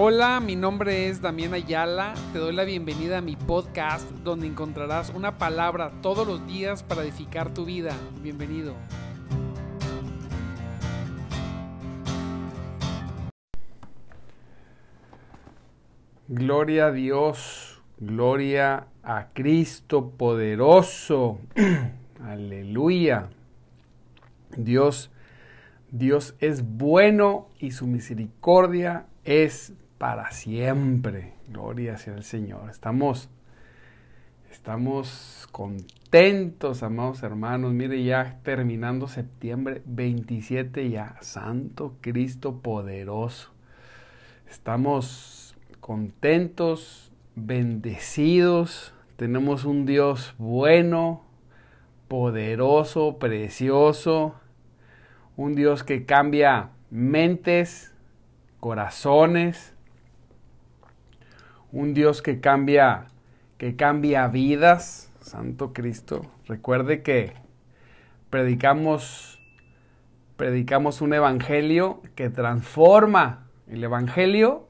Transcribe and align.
Hola, 0.00 0.38
mi 0.38 0.54
nombre 0.54 1.08
es 1.08 1.20
Damián 1.20 1.54
Ayala. 1.54 2.14
Te 2.32 2.38
doy 2.38 2.54
la 2.54 2.62
bienvenida 2.62 3.18
a 3.18 3.20
mi 3.20 3.34
podcast 3.34 4.08
donde 4.22 4.46
encontrarás 4.46 5.10
una 5.10 5.38
palabra 5.38 5.90
todos 6.02 6.24
los 6.24 6.46
días 6.46 6.84
para 6.84 7.02
edificar 7.02 7.52
tu 7.52 7.64
vida. 7.64 7.96
Bienvenido. 8.22 8.76
Gloria 16.28 16.86
a 16.86 16.92
Dios, 16.92 17.82
gloria 17.98 18.86
a 19.02 19.30
Cristo 19.30 20.10
poderoso. 20.10 21.40
Aleluya. 22.24 23.30
Dios, 24.56 25.10
Dios 25.90 26.36
es 26.38 26.62
bueno 26.62 27.48
y 27.58 27.72
su 27.72 27.88
misericordia 27.88 29.08
es 29.24 29.72
para 29.98 30.30
siempre. 30.30 31.34
Gloria 31.48 31.98
sea 31.98 32.14
el 32.14 32.22
Señor. 32.22 32.70
Estamos, 32.70 33.28
estamos 34.50 35.48
contentos, 35.50 36.82
amados 36.82 37.22
hermanos. 37.22 37.72
Mire, 37.72 38.02
ya 38.04 38.38
terminando 38.44 39.08
septiembre 39.08 39.82
27, 39.84 40.88
ya 40.88 41.16
Santo 41.20 41.96
Cristo 42.00 42.60
poderoso. 42.62 43.50
Estamos 44.48 45.56
contentos, 45.80 47.12
bendecidos. 47.34 48.94
Tenemos 49.16 49.64
un 49.64 49.84
Dios 49.84 50.34
bueno, 50.38 51.24
poderoso, 52.06 53.18
precioso. 53.18 54.36
Un 55.36 55.54
Dios 55.54 55.82
que 55.82 56.04
cambia 56.04 56.70
mentes, 56.90 57.94
corazones 58.60 59.74
un 61.72 61.94
Dios 61.94 62.22
que 62.22 62.40
cambia, 62.40 63.06
que 63.58 63.76
cambia 63.76 64.26
vidas, 64.28 65.12
Santo 65.20 65.72
Cristo. 65.72 66.26
Recuerde 66.46 67.02
que 67.02 67.34
predicamos, 68.30 69.40
predicamos 70.36 71.00
un 71.00 71.14
evangelio 71.14 72.02
que 72.14 72.30
transforma. 72.30 73.46
El 73.68 73.84
evangelio 73.84 74.68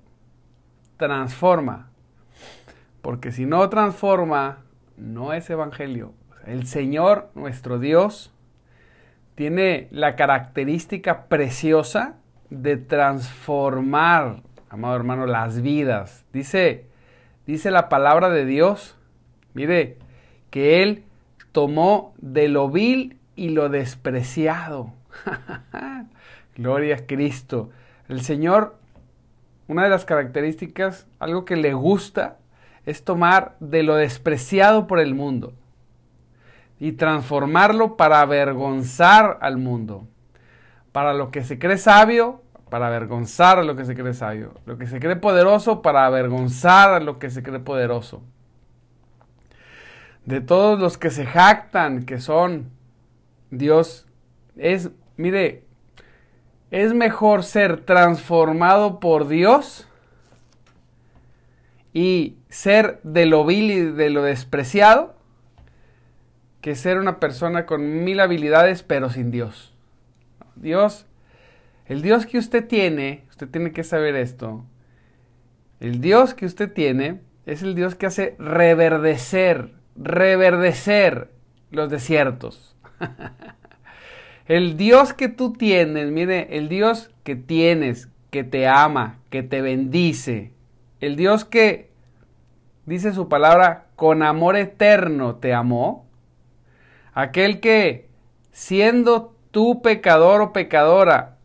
transforma. 0.97 1.91
Porque 3.03 3.31
si 3.31 3.47
no 3.47 3.69
transforma, 3.69 4.65
no 4.97 5.33
es 5.33 5.49
evangelio. 5.51 6.13
El 6.47 6.67
Señor, 6.67 7.31
nuestro 7.35 7.79
Dios, 7.79 8.33
tiene 9.37 9.87
la 9.93 10.17
característica 10.17 11.27
preciosa 11.27 12.17
de 12.51 12.77
transformar, 12.77 14.43
amado 14.69 14.97
hermano, 14.97 15.27
las 15.27 15.63
vidas. 15.63 16.25
Dice 16.33 16.88
dice 17.53 17.71
la 17.71 17.89
palabra 17.89 18.29
de 18.29 18.45
Dios, 18.45 18.95
mire, 19.55 19.97
que 20.51 20.83
Él 20.83 21.05
tomó 21.53 22.15
de 22.19 22.49
lo 22.49 22.69
vil 22.69 23.19
y 23.37 23.49
lo 23.49 23.71
despreciado. 23.71 24.93
Gloria 26.57 26.97
a 26.97 27.07
Cristo. 27.07 27.71
El 28.09 28.21
Señor, 28.21 28.77
una 29.67 29.85
de 29.85 29.89
las 29.89 30.05
características, 30.05 31.07
algo 31.19 31.47
que 31.47 31.57
le 31.57 31.73
gusta, 31.73 32.37
es 32.85 33.03
tomar 33.03 33.57
de 33.61 33.83
lo 33.83 33.97
despreciado 33.97 34.87
por 34.87 35.01
el 35.01 35.15
mundo 35.15 35.55
y 36.79 36.93
transformarlo 36.93 37.97
para 37.97 38.21
avergonzar 38.21 39.39
al 39.41 39.57
mundo. 39.57 40.07
Para 40.93 41.15
lo 41.15 41.31
que 41.31 41.45
se 41.45 41.59
cree 41.59 41.79
sabio, 41.79 42.43
para 42.71 42.89
avergonzar 42.89 43.59
a 43.59 43.65
lo 43.65 43.77
que 43.77 43.85
se 43.85 43.95
cree 43.95 44.15
sabio. 44.15 44.55
Lo 44.67 44.79
que 44.79 44.87
se 44.87 45.01
cree 45.01 45.17
poderoso 45.17 45.83
para 45.83 46.07
avergonzar 46.07 46.91
a 46.91 47.01
lo 47.01 47.19
que 47.19 47.31
se 47.31 47.43
cree 47.43 47.61
poderoso. 47.61 48.23
De 50.25 50.41
todos 50.41 50.79
los 50.79 50.99
que 50.99 51.11
se 51.11 51.27
jactan 51.27 52.05
que 52.05 52.21
son 52.21 52.71
Dios, 53.51 54.07
es, 54.57 54.91
mire, 55.17 55.65
es 56.71 56.93
mejor 56.93 57.45
ser 57.45 57.85
transformado 57.85 59.01
por 59.01 59.27
Dios 59.29 59.89
y 61.95 62.37
ser 62.51 63.01
de 63.03 63.27
lo 63.27 63.45
vil 63.45 63.71
y 63.71 63.81
de 63.81 64.11
lo 64.11 64.23
despreciado 64.23 65.17
que 66.61 66.75
ser 66.75 66.99
una 66.99 67.21
persona 67.21 67.67
con 67.67 68.05
mil 68.05 68.21
habilidades 68.21 68.83
pero 68.83 69.11
sin 69.11 69.31
Dios. 69.31 69.73
Dios 70.57 71.07
el 71.89 72.03
Dios 72.03 72.27
que 72.27 72.39
usted 72.39 72.67
tiene, 72.67 73.25
usted 73.31 73.49
tiene 73.49 73.73
que 73.73 73.83
saber 73.83 74.15
esto, 74.15 74.65
el 75.81 76.01
Dios 76.01 76.35
que 76.35 76.45
usted 76.45 76.73
tiene 76.73 77.21
es 77.47 77.63
el 77.63 77.75
Dios 77.75 77.95
que 77.95 78.07
hace 78.07 78.37
reverdecer, 78.39 79.73
reverdecer 79.97 81.31
los 81.71 81.89
desiertos. 81.89 82.77
el 84.47 84.77
Dios 84.77 85.15
que 85.15 85.29
tú 85.29 85.55
tienes, 85.55 86.11
mire, 86.11 86.59
el 86.59 86.69
Dios 86.69 87.11
que 87.25 87.37
tienes, 87.37 88.09
que 88.31 88.45
te 88.45 88.69
ama, 88.69 89.21
que 89.31 89.43
te 89.43 89.63
bendice, 89.63 90.53
el 91.01 91.17
Dios 91.17 91.47
que 91.47 91.91
dice 92.85 93.15
su 93.15 93.29
palabra, 93.29 93.87
con 93.97 94.23
amor 94.23 94.57
eterno 94.57 95.37
te 95.37 95.55
amó, 95.55 96.07
aquel 97.15 97.61
que 97.61 98.09
siendo 98.53 99.35
tú 99.51 99.81
pecador 99.81 100.43
o 100.43 100.53
pecadora, 100.53 101.38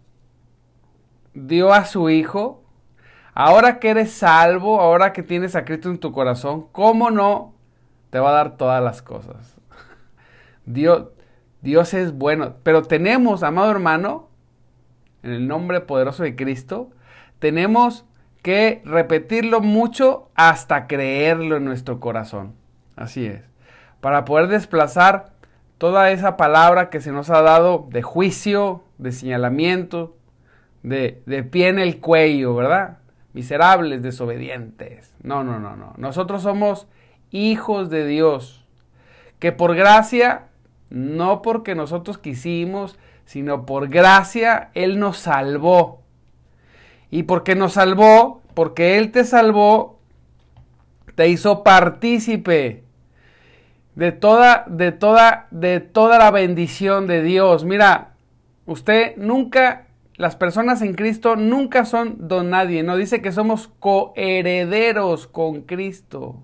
dio 1.33 1.73
a 1.73 1.85
su 1.85 2.09
Hijo, 2.09 2.63
ahora 3.33 3.79
que 3.79 3.89
eres 3.89 4.11
salvo, 4.11 4.79
ahora 4.79 5.13
que 5.13 5.23
tienes 5.23 5.55
a 5.55 5.66
Cristo 5.66 5.89
en 5.89 5.99
tu 5.99 6.11
corazón, 6.11 6.67
¿cómo 6.71 7.11
no 7.11 7.53
te 8.09 8.19
va 8.19 8.29
a 8.29 8.33
dar 8.33 8.57
todas 8.57 8.83
las 8.83 9.01
cosas? 9.01 9.57
Dios, 10.66 11.07
Dios 11.61 11.94
es 11.94 12.13
bueno, 12.13 12.55
pero 12.63 12.83
tenemos, 12.83 13.44
amado 13.44 13.71
hermano, 13.71 14.29
en 15.23 15.31
el 15.31 15.47
nombre 15.47 15.81
poderoso 15.81 16.23
de 16.23 16.35
Cristo, 16.35 16.89
tenemos 17.39 18.05
que 18.41 18.81
repetirlo 18.85 19.61
mucho 19.61 20.29
hasta 20.35 20.88
creerlo 20.88 21.55
en 21.55 21.65
nuestro 21.65 22.00
corazón. 22.00 22.53
Así 22.95 23.25
es. 23.25 23.41
Para 24.01 24.25
poder 24.25 24.50
desplazar 24.50 25.31
toda 25.77 26.11
esa 26.11 26.35
palabra 26.38 26.89
que 26.89 27.01
se 27.01 27.11
nos 27.11 27.29
ha 27.29 27.41
dado 27.41 27.88
de 27.89 28.01
juicio, 28.01 28.83
de 28.97 29.13
señalamiento, 29.13 30.15
de, 30.83 31.44
pie 31.49 31.69
en 31.69 31.79
el 31.79 31.99
cuello, 31.99 32.55
¿verdad? 32.55 32.99
Miserables, 33.33 34.03
desobedientes. 34.03 35.13
No, 35.23 35.44
no, 35.44 35.59
no, 35.59 35.75
no. 35.75 35.94
Nosotros 35.97 36.44
somos 36.44 36.88
hijos 37.31 37.89
de 37.89 38.05
Dios, 38.05 38.66
que 39.39 39.51
por 39.51 39.75
gracia, 39.75 40.47
no 40.89 41.41
porque 41.41 41.73
nosotros 41.73 42.17
quisimos, 42.17 42.99
sino 43.25 43.66
por 43.66 43.88
gracia, 43.88 44.69
Él 44.73 44.99
nos 44.99 45.17
salvó. 45.17 46.01
Y 47.09 47.23
porque 47.23 47.55
nos 47.55 47.73
salvó, 47.73 48.41
porque 48.53 48.97
Él 48.97 49.11
te 49.11 49.23
salvó, 49.23 50.00
te 51.15 51.29
hizo 51.29 51.63
partícipe 51.63 52.83
de 53.95 54.11
toda, 54.11 54.65
de 54.67 54.91
toda, 54.91 55.47
de 55.51 55.79
toda 55.79 56.17
la 56.17 56.31
bendición 56.31 57.07
de 57.07 57.21
Dios. 57.21 57.63
Mira, 57.63 58.13
usted 58.65 59.15
nunca 59.17 59.88
las 60.16 60.35
personas 60.35 60.81
en 60.81 60.94
Cristo 60.94 61.35
nunca 61.35 61.85
son 61.85 62.28
don 62.28 62.51
nadie, 62.51 62.84
no 62.84 62.97
dice 62.97 63.22
que 63.22 63.31
somos 63.31 63.72
coherederos 63.79 65.28
con 65.28 65.62
Cristo. 65.62 66.44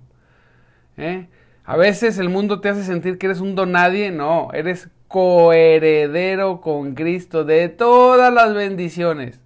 ¿eh? 0.97 1.27
A 1.65 1.77
veces 1.77 2.17
el 2.17 2.29
mundo 2.29 2.61
te 2.61 2.69
hace 2.69 2.83
sentir 2.83 3.19
que 3.19 3.27
eres 3.27 3.41
un 3.41 3.53
don 3.53 3.73
nadie, 3.73 4.09
no, 4.09 4.49
eres 4.53 4.89
coheredero 5.07 6.61
con 6.61 6.95
Cristo 6.95 7.43
de 7.43 7.69
todas 7.69 8.33
las 8.33 8.55
bendiciones. 8.55 9.39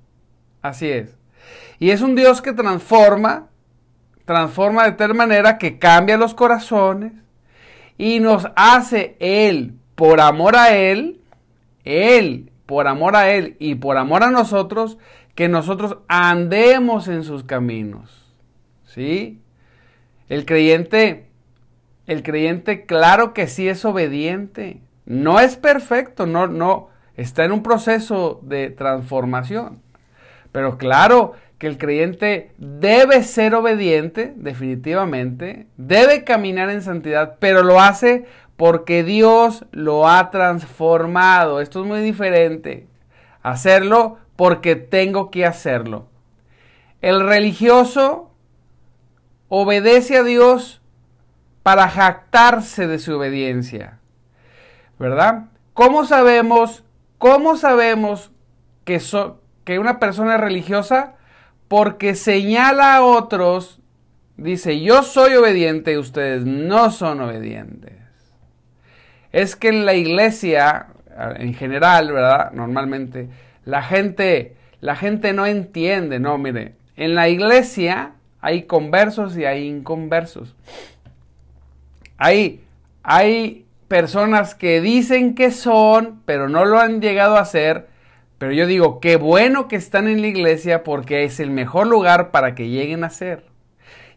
Así 0.62 0.90
es. 0.90 1.18
Y 1.80 1.90
es 1.90 2.02
un 2.02 2.16
Dios 2.16 2.42
que 2.42 2.54
transforma, 2.54 3.50
transforma 4.24 4.86
de 4.86 4.94
tal 4.94 5.16
manera 5.16 5.58
que 5.58 5.80
cambia 5.80 6.16
los 6.16 6.34
corazones 6.34 7.12
y 7.98 8.22
nos 8.22 8.48
hace 8.56 9.18
Él, 9.20 9.74
por 9.96 10.22
amor 10.22 10.56
a 10.56 10.74
Él, 10.74 11.20
Él 11.84 12.53
por 12.66 12.88
amor 12.88 13.16
a 13.16 13.32
Él 13.32 13.56
y 13.60 13.76
por 13.76 13.98
amor 13.98 14.24
a 14.24 14.32
nosotros, 14.32 14.98
que 15.36 15.50
nosotros 15.50 15.98
andemos 16.08 17.08
en 17.08 17.24
sus 17.24 17.44
caminos. 17.44 18.34
¿Sí? 18.86 19.42
El 20.30 20.46
creyente, 20.46 21.28
el 22.06 22.24
creyente, 22.24 22.86
claro 22.86 23.34
que 23.34 23.48
sí 23.48 23.68
es 23.68 23.84
obediente. 23.86 24.82
No 25.06 25.40
es 25.40 25.58
perfecto, 25.58 26.26
no, 26.26 26.48
no, 26.48 26.90
está 27.16 27.44
en 27.46 27.52
un 27.52 27.64
proceso 27.64 28.40
de 28.44 28.70
transformación. 28.70 29.82
Pero 30.52 30.78
claro 30.78 31.34
que 31.58 31.68
el 31.68 31.78
creyente 31.78 32.52
debe 32.58 33.24
ser 33.24 33.56
obediente, 33.56 34.34
definitivamente, 34.36 35.68
debe 35.78 36.24
caminar 36.24 36.70
en 36.70 36.82
santidad, 36.82 37.38
pero 37.40 37.64
lo 37.64 37.80
hace 37.80 38.26
porque 38.58 39.04
Dios 39.04 39.66
lo 39.72 40.08
ha 40.08 40.30
transformado. 40.30 41.60
Esto 41.60 41.82
es 41.82 41.88
muy 41.88 42.02
diferente. 42.02 42.88
Hacerlo 43.42 44.18
porque 44.36 44.76
tengo 44.76 45.32
que 45.32 45.46
hacerlo. 45.46 46.08
el 47.02 47.28
religioso 47.28 48.32
obedece 49.50 50.18
a 50.18 50.24
Dios 50.24 50.82
para 51.62 51.90
jactarse 51.90 52.88
de 52.88 53.00
su 53.00 53.18
obediencia. 53.18 54.00
¿Verdad? 55.00 55.46
¿Cómo 55.74 56.06
sabemos, 56.06 56.84
cómo 57.18 57.58
sabemos 57.58 58.32
que, 58.86 59.02
que 59.64 59.80
una 59.80 60.00
persona 60.00 60.36
es 60.36 60.42
religiosa? 60.42 61.16
Porque 61.68 62.16
señala 62.16 62.96
a 62.96 63.04
otros, 63.04 63.80
dice, 64.38 64.82
yo 64.82 65.04
soy 65.04 65.36
obediente 65.36 65.94
y 65.94 65.98
ustedes 65.98 66.46
no 66.46 66.92
son 66.92 67.22
obedientes. 67.22 68.03
Es 69.34 69.58
que 69.58 69.68
en 69.68 69.86
la 69.86 69.96
iglesia, 69.96 70.88
en 71.38 71.54
general, 71.54 72.14
¿verdad? 72.14 72.52
Normalmente, 72.54 73.28
la 73.66 73.84
gente, 73.84 74.56
la 74.80 74.96
gente 74.96 75.34
no 75.34 75.46
entiende, 75.46 76.20
no, 76.20 76.38
mire, 76.38 76.76
en 76.96 77.16
la 77.16 77.28
iglesia 77.28 78.14
hay 78.40 78.64
conversos 78.64 79.36
y 79.36 79.46
hay 79.46 79.68
inconversos. 79.68 80.56
Hay, 82.18 82.62
hay 83.02 83.66
personas 83.88 84.56
que 84.56 84.82
dicen 84.82 85.34
que 85.36 85.52
son, 85.52 86.22
pero 86.26 86.48
no 86.50 86.66
lo 86.66 86.80
han 86.80 87.02
llegado 87.02 87.38
a 87.38 87.46
ser. 87.46 87.88
Pero 88.38 88.52
yo 88.52 88.68
digo, 88.68 89.00
qué 89.00 89.16
bueno 89.16 89.68
que 89.68 89.78
están 89.78 90.08
en 90.08 90.22
la 90.22 90.28
iglesia 90.28 90.84
porque 90.84 91.24
es 91.24 91.40
el 91.40 91.50
mejor 91.50 91.88
lugar 91.88 92.32
para 92.32 92.56
que 92.56 92.70
lleguen 92.70 93.04
a 93.04 93.10
ser. 93.10 93.46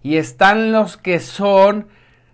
Y 0.02 0.16
están 0.16 0.72
los 0.72 0.96
que 0.96 1.20
son, 1.20 1.88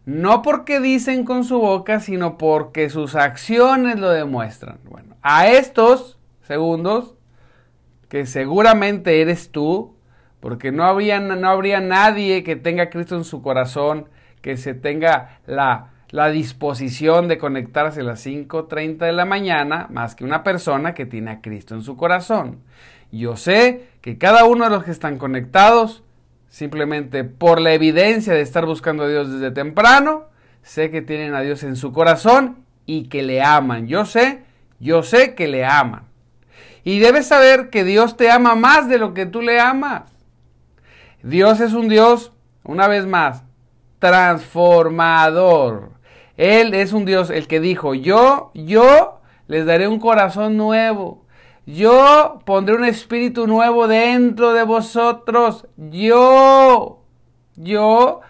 no 0.05 0.43
porque 0.43 0.81
dicen 0.81 1.25
con 1.25 1.45
su 1.45 1.59
boca, 1.59 2.01
sino 2.01 2.39
porque 2.39 2.91
sus 2.91 3.15
acciones 3.15 3.99
lo 3.99 4.11
demuestran. 4.11 4.79
Bueno, 4.89 5.17
a 5.23 5.47
estos 5.49 6.19
segundos, 6.43 7.15
que 8.09 8.27
seguramente 8.27 9.21
eres 9.21 9.51
tú, 9.51 9.97
porque 10.41 10.73
no, 10.73 10.85
no 10.85 11.49
habría 11.49 11.81
nadie 11.81 12.43
que 12.43 12.57
tenga 12.57 12.91
Cristo 12.91 13.17
en 13.17 13.25
su 13.25 13.43
corazón, 13.43 14.09
que 14.41 14.57
se 14.57 14.75
tenga 14.75 15.39
la, 15.47 15.93
la 16.11 16.31
disposición 16.31 17.29
de 17.29 17.39
conectarse 17.39 18.01
a 18.01 18.05
las 18.05 18.27
5.30 18.27 18.99
de 18.99 19.13
la 19.13 19.25
mañana, 19.25 19.87
más 19.91 20.17
que 20.17 20.25
una 20.25 20.43
persona 20.43 20.95
que 20.95 21.07
tiene 21.07 21.31
a 21.31 21.41
Cristo 21.41 21.75
en 21.75 21.83
su 21.83 21.97
corazón. 21.97 22.59
Yo 23.13 23.37
sé 23.37 23.89
que 24.01 24.19
cada 24.19 24.45
uno 24.45 24.65
de 24.65 24.71
los 24.71 24.85
que 24.85 24.91
están 24.91 25.17
conectados, 25.17 26.03
simplemente 26.53 27.25
por 27.25 27.63
la 27.63 27.73
evidencia 27.73 28.35
de 28.35 28.43
estar 28.43 28.67
buscando 28.67 29.05
a 29.05 29.09
Dios 29.09 29.33
desde 29.33 29.51
temprano, 29.53 30.27
sé 30.61 30.91
que 30.91 31.01
tienen 31.01 31.35
a 31.35 31.41
Dios 31.41 31.63
en 31.63 31.77
su 31.77 31.93
corazón 31.93 32.67
y 32.85 33.09
que 33.09 33.23
le 33.23 33.41
aman. 33.43 33.89
Yo 33.89 34.05
sé, 34.05 34.43
yo 34.79 35.03
sé 35.03 35.35
que 35.35 35.49
le 35.49 35.65
aman. 35.65 36.03
Y 36.85 36.99
debes 36.99 37.27
saber 37.27 37.71
que 37.71 37.85
Dios 37.85 38.19
te 38.19 38.31
ama 38.31 38.55
más 38.55 38.87
de 38.91 38.99
lo 38.99 39.15
que 39.15 39.25
tú 39.25 39.41
le 39.41 39.61
amas. 39.61 40.03
Dios 41.23 41.59
es 41.61 41.73
un 41.73 41.89
Dios, 41.89 42.33
una 42.65 42.87
vez 42.87 43.07
más, 43.07 43.45
transformador. 43.99 45.93
Él 46.37 46.75
es 46.75 46.93
un 46.93 47.07
Dios, 47.07 47.31
el 47.31 47.47
que 47.47 47.61
dijo, 47.61 47.95
yo, 47.95 48.51
yo 48.55 49.23
les 49.47 49.65
daré 49.65 49.89
un 49.89 49.99
corazón 49.99 50.59
nuevo. 50.59 51.25
Yo 51.67 52.41
pondré 52.45 52.75
un 52.75 52.85
espíritu 52.85 53.47
nuevo 53.47 53.87
dentro 53.87 54.53
de 54.53 54.65
vosotros. 54.65 55.67
Yo, 55.77 57.03
yo 57.55 58.21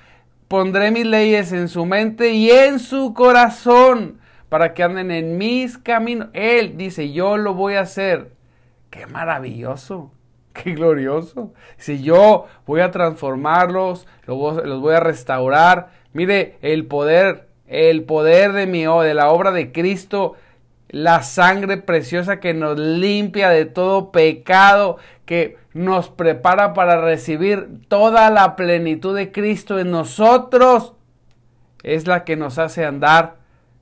pondré 0.48 0.90
mis 0.90 1.06
leyes 1.06 1.52
en 1.52 1.68
su 1.68 1.86
mente 1.86 2.32
y 2.32 2.50
en 2.50 2.78
su 2.78 3.14
corazón 3.14 4.20
para 4.50 4.74
que 4.74 4.82
anden 4.82 5.10
en 5.10 5.38
mis 5.38 5.78
caminos. 5.78 6.28
Él 6.34 6.76
dice, 6.76 7.10
yo 7.10 7.38
lo 7.38 7.54
voy 7.54 7.74
a 7.74 7.80
hacer. 7.80 8.32
Qué 8.90 9.06
maravilloso. 9.06 10.10
Qué 10.52 10.74
glorioso. 10.74 11.54
Si 11.78 12.02
yo 12.02 12.46
voy 12.66 12.82
a 12.82 12.90
transformarlos, 12.90 14.06
los 14.26 14.80
voy 14.80 14.94
a 14.94 15.00
restaurar. 15.00 15.88
Mire, 16.12 16.58
el 16.60 16.84
poder, 16.84 17.48
el 17.66 18.04
poder 18.04 18.52
de 18.52 18.66
mi 18.66 18.82
de 18.82 19.14
la 19.14 19.30
obra 19.30 19.52
de 19.52 19.72
Cristo, 19.72 20.34
la 20.92 21.22
sangre 21.22 21.78
preciosa 21.78 22.38
que 22.38 22.54
nos 22.54 22.78
limpia 22.78 23.48
de 23.48 23.64
todo 23.64 24.12
pecado, 24.12 24.98
que 25.26 25.56
nos 25.74 26.08
prepara 26.08 26.74
para 26.74 27.00
recibir 27.00 27.80
toda 27.88 28.30
la 28.30 28.54
plenitud 28.54 29.16
de 29.16 29.32
Cristo 29.32 29.80
en 29.80 29.90
nosotros, 29.90 30.92
es 31.82 32.06
la 32.06 32.22
que 32.22 32.36
nos 32.36 32.58
hace 32.58 32.84
andar 32.84 33.38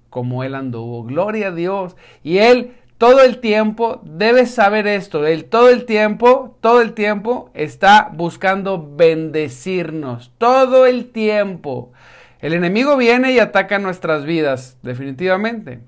como 0.09 0.45
Él 0.45 0.55
anduvo. 0.55 1.03
Gloria 1.05 1.49
a 1.49 1.53
Dios. 1.53 1.97
Y 2.23 2.39
Él 2.39 2.75
todo 3.01 3.23
el 3.23 3.39
tiempo, 3.39 4.03
debes 4.05 4.51
saber 4.51 4.87
esto, 4.87 5.27
él 5.27 5.47
todo 5.47 5.71
el 5.71 5.87
tiempo, 5.87 6.59
todo 6.61 6.83
el 6.83 6.93
tiempo 6.93 7.51
está 7.55 8.11
buscando 8.13 8.95
bendecirnos, 8.95 10.33
todo 10.37 10.85
el 10.85 11.11
tiempo. 11.11 11.95
El 12.41 12.53
enemigo 12.53 12.99
viene 12.99 13.33
y 13.33 13.39
ataca 13.39 13.79
nuestras 13.79 14.27
vidas, 14.27 14.77
definitivamente. 14.83 15.81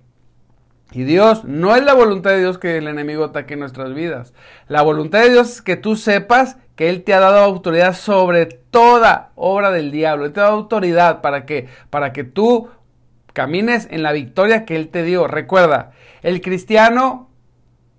Y 0.93 1.05
Dios, 1.05 1.44
no 1.44 1.75
es 1.75 1.83
la 1.83 1.94
voluntad 1.94 2.31
de 2.33 2.41
Dios 2.41 2.59
que 2.59 2.77
el 2.77 2.87
enemigo 2.87 3.25
ataque 3.25 3.56
nuestras 3.56 3.94
vidas. 3.94 4.35
La 4.69 4.83
voluntad 4.83 5.23
de 5.23 5.31
Dios 5.31 5.50
es 5.50 5.62
que 5.62 5.77
tú 5.77 5.97
sepas 5.97 6.59
que 6.77 6.91
Él 6.91 7.03
te 7.03 7.15
ha 7.15 7.21
dado 7.21 7.39
autoridad 7.39 7.94
sobre 7.94 8.47
toda 8.47 9.31
obra 9.35 9.71
del 9.71 9.91
diablo. 9.91 10.27
Él 10.27 10.33
te 10.33 10.41
ha 10.41 10.44
dado 10.44 10.56
autoridad 10.56 11.23
para 11.23 11.47
que, 11.47 11.69
para 11.91 12.12
que 12.12 12.25
tú 12.25 12.69
camines 13.33 13.89
en 13.91 14.03
la 14.03 14.12
victoria 14.12 14.65
que 14.65 14.77
Él 14.77 14.89
te 14.89 15.03
dio. 15.03 15.27
Recuerda, 15.27 15.93
el 16.23 16.41
cristiano 16.41 17.31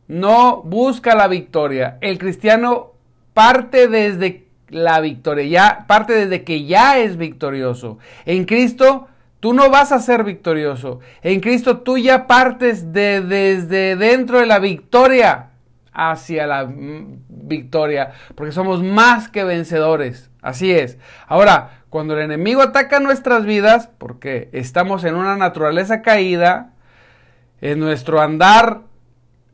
no 0.08 0.62
busca 0.62 1.16
la 1.16 1.28
victoria. 1.28 1.98
El 2.02 2.20
cristiano 2.20 2.92
parte 3.34 3.88
desde 3.88 4.46
la 4.70 5.00
victoria, 5.00 5.46
ya 5.46 5.86
parte 5.88 6.14
desde 6.14 6.44
que 6.44 6.66
ya 6.66 7.00
es 7.00 7.18
victorioso. 7.18 7.98
En 8.26 8.46
Cristo 8.46 9.08
tú 9.44 9.54
no 9.54 9.70
vas 9.70 9.92
a 9.92 10.00
ser 10.00 10.24
victorioso. 10.24 11.02
En 11.22 11.42
Cristo 11.42 11.80
tú 11.80 11.98
ya 11.98 12.28
partes 12.28 12.94
de, 12.94 13.20
desde 13.20 13.98
dentro 13.98 14.40
de 14.40 14.46
la 14.46 14.58
victoria 14.58 15.50
hacia 15.92 16.48
la 16.48 16.64
mm, 16.64 17.26
victoria, 17.28 18.14
porque 18.36 18.54
somos 18.54 18.82
más 18.82 19.28
que 19.28 19.44
vencedores. 19.44 20.32
Así 20.42 20.72
es. 20.72 20.98
Ahora, 21.28 21.82
cuando 21.90 22.14
el 22.14 22.22
enemigo 22.22 22.62
ataca 22.62 23.02
nuestras 23.02 23.46
vidas, 23.46 23.90
porque 23.98 24.48
estamos 24.54 25.04
en 25.04 25.16
una 25.16 25.36
naturaleza 25.36 26.02
caída, 26.02 26.72
en 27.60 27.82
nuestro 27.82 28.22
andar, 28.22 28.84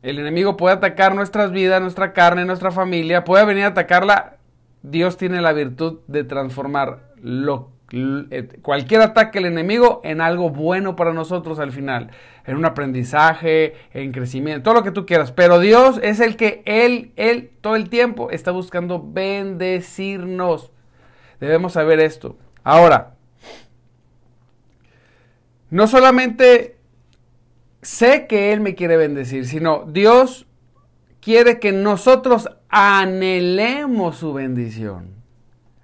el 0.02 0.20
enemigo 0.20 0.56
puede 0.56 0.76
atacar 0.76 1.16
nuestras 1.16 1.50
vidas, 1.50 1.82
nuestra 1.82 2.12
carne, 2.12 2.44
nuestra 2.44 2.70
familia, 2.70 3.24
puede 3.24 3.44
venir 3.44 3.64
a 3.64 3.68
atacarla. 3.68 4.36
Dios 4.82 5.16
tiene 5.16 5.40
la 5.40 5.52
virtud 5.52 5.98
de 6.06 6.22
transformar 6.22 7.10
lo, 7.20 7.72
cualquier 8.62 9.02
ataque 9.02 9.38
del 9.40 9.52
enemigo 9.52 10.00
en 10.04 10.20
algo 10.20 10.50
bueno 10.50 10.96
para 10.96 11.12
nosotros 11.12 11.58
al 11.58 11.72
final, 11.72 12.10
en 12.46 12.56
un 12.56 12.64
aprendizaje, 12.64 13.74
en 13.92 14.12
crecimiento, 14.12 14.62
todo 14.62 14.74
lo 14.74 14.82
que 14.82 14.92
tú 14.92 15.06
quieras. 15.06 15.32
Pero 15.32 15.58
Dios 15.58 15.98
es 16.02 16.20
el 16.20 16.36
que 16.36 16.62
Él, 16.66 17.12
Él 17.16 17.50
todo 17.60 17.76
el 17.76 17.88
tiempo 17.88 18.30
está 18.30 18.52
buscando 18.52 19.04
bendecirnos. 19.04 20.70
Debemos 21.40 21.72
saber 21.72 22.00
esto. 22.00 22.36
Ahora, 22.62 23.14
no 25.70 25.86
solamente 25.86 26.76
sé 27.82 28.26
que 28.26 28.52
Él 28.52 28.60
me 28.60 28.74
quiere 28.74 28.96
bendecir, 28.96 29.46
sino 29.46 29.84
Dios 29.84 30.46
quiere 31.20 31.58
que 31.58 31.72
nosotros 31.72 32.48
anhelemos 32.68 34.16
su 34.16 34.32
bendición. 34.32 35.14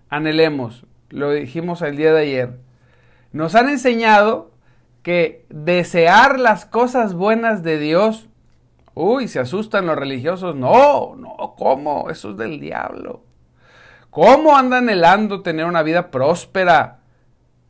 Anhelemos, 0.09 0.86
lo 1.11 1.31
dijimos 1.31 1.83
el 1.83 1.97
día 1.97 2.13
de 2.13 2.23
ayer. 2.23 2.59
Nos 3.33 3.55
han 3.55 3.69
enseñado 3.69 4.51
que 5.03 5.45
desear 5.49 6.41
las 6.41 6.67
cosas 6.67 7.15
buenas 7.15 7.63
de 7.63 7.79
Dios, 7.79 8.29
uy, 8.95 9.29
se 9.29 9.39
asustan 9.39 9.87
los 9.87 9.97
religiosos. 9.97 10.57
No, 10.57 11.15
no, 11.17 11.55
¿cómo? 11.57 12.11
Eso 12.11 12.31
es 12.31 12.37
del 12.37 12.61
diablo. 12.61 13.23
¿Cómo 14.11 14.57
anda 14.57 14.79
anhelando 14.79 15.43
tener 15.43 15.67
una 15.67 15.83
vida 15.83 16.11
próspera? 16.11 17.01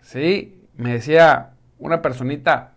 Sí, 0.00 0.62
me 0.76 0.92
decía 0.94 1.50
una 1.78 2.00
personita, 2.00 2.74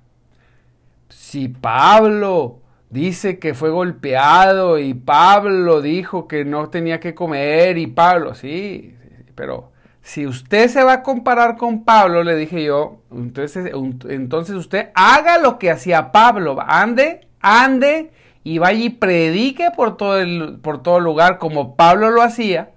si 1.09 1.47
Pablo 1.47 2.59
dice 2.89 3.39
que 3.39 3.53
fue 3.53 3.69
golpeado 3.69 4.79
y 4.79 4.93
Pablo 4.93 5.81
dijo 5.81 6.27
que 6.27 6.45
no 6.45 6.69
tenía 6.69 6.99
que 6.99 7.13
comer 7.13 7.77
y 7.77 7.87
Pablo, 7.87 8.33
sí, 8.35 8.95
pero 9.35 9.71
si 10.01 10.25
usted 10.25 10.69
se 10.69 10.83
va 10.83 10.93
a 10.93 11.03
comparar 11.03 11.57
con 11.57 11.83
Pablo, 11.83 12.23
le 12.23 12.35
dije 12.35 12.63
yo, 12.63 13.01
entonces, 13.11 13.71
entonces 14.09 14.55
usted 14.55 14.89
haga 14.95 15.37
lo 15.37 15.59
que 15.59 15.71
hacía 15.71 16.11
Pablo, 16.11 16.57
ande, 16.65 17.27
ande 17.41 18.11
y 18.43 18.57
vaya 18.57 18.83
y 18.83 18.89
predique 18.89 19.69
por 19.75 19.97
todo 19.97 20.19
el, 20.19 20.59
por 20.61 20.81
todo 20.81 20.99
lugar 20.99 21.37
como 21.37 21.75
Pablo 21.75 22.09
lo 22.09 22.21
hacía. 22.21 22.71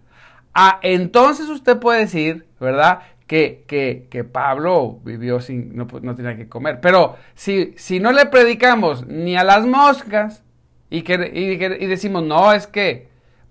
Ah, 0.54 0.78
entonces 0.82 1.48
usted 1.48 1.78
puede 1.78 2.00
decir, 2.00 2.46
¿verdad? 2.60 3.00
que, 3.32 4.06
que, 4.10 4.24
Pablo 4.24 5.00
vivió 5.04 5.40
sin, 5.40 5.74
no, 5.74 5.86
no, 6.02 6.14
tenía 6.14 6.36
que 6.36 6.50
comer. 6.50 6.80
Pero 6.82 7.16
si, 7.34 7.72
si 7.76 7.98
no 7.98 8.12
le 8.12 8.26
predicamos 8.26 9.06
ni 9.06 9.36
a 9.36 9.44
las 9.44 9.64
moscas 9.64 10.42
y, 10.90 11.00
que, 11.00 11.14
y, 11.32 11.86
decimos, 11.86 12.22
no, 12.22 12.52
es 12.52 12.66
que 12.66 13.08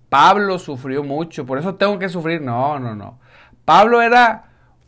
Pablo 0.07 0.59
sufrió 0.59 1.03
mucho, 1.03 1.47
por 1.47 1.57
eso 1.57 1.75
tengo 1.75 1.97
que 1.97 2.09
sufrir. 2.09 2.41
No, 2.41 2.77
no, 2.77 2.95
no. 2.95 3.19
Pablo 3.65 4.01
era 4.01 4.45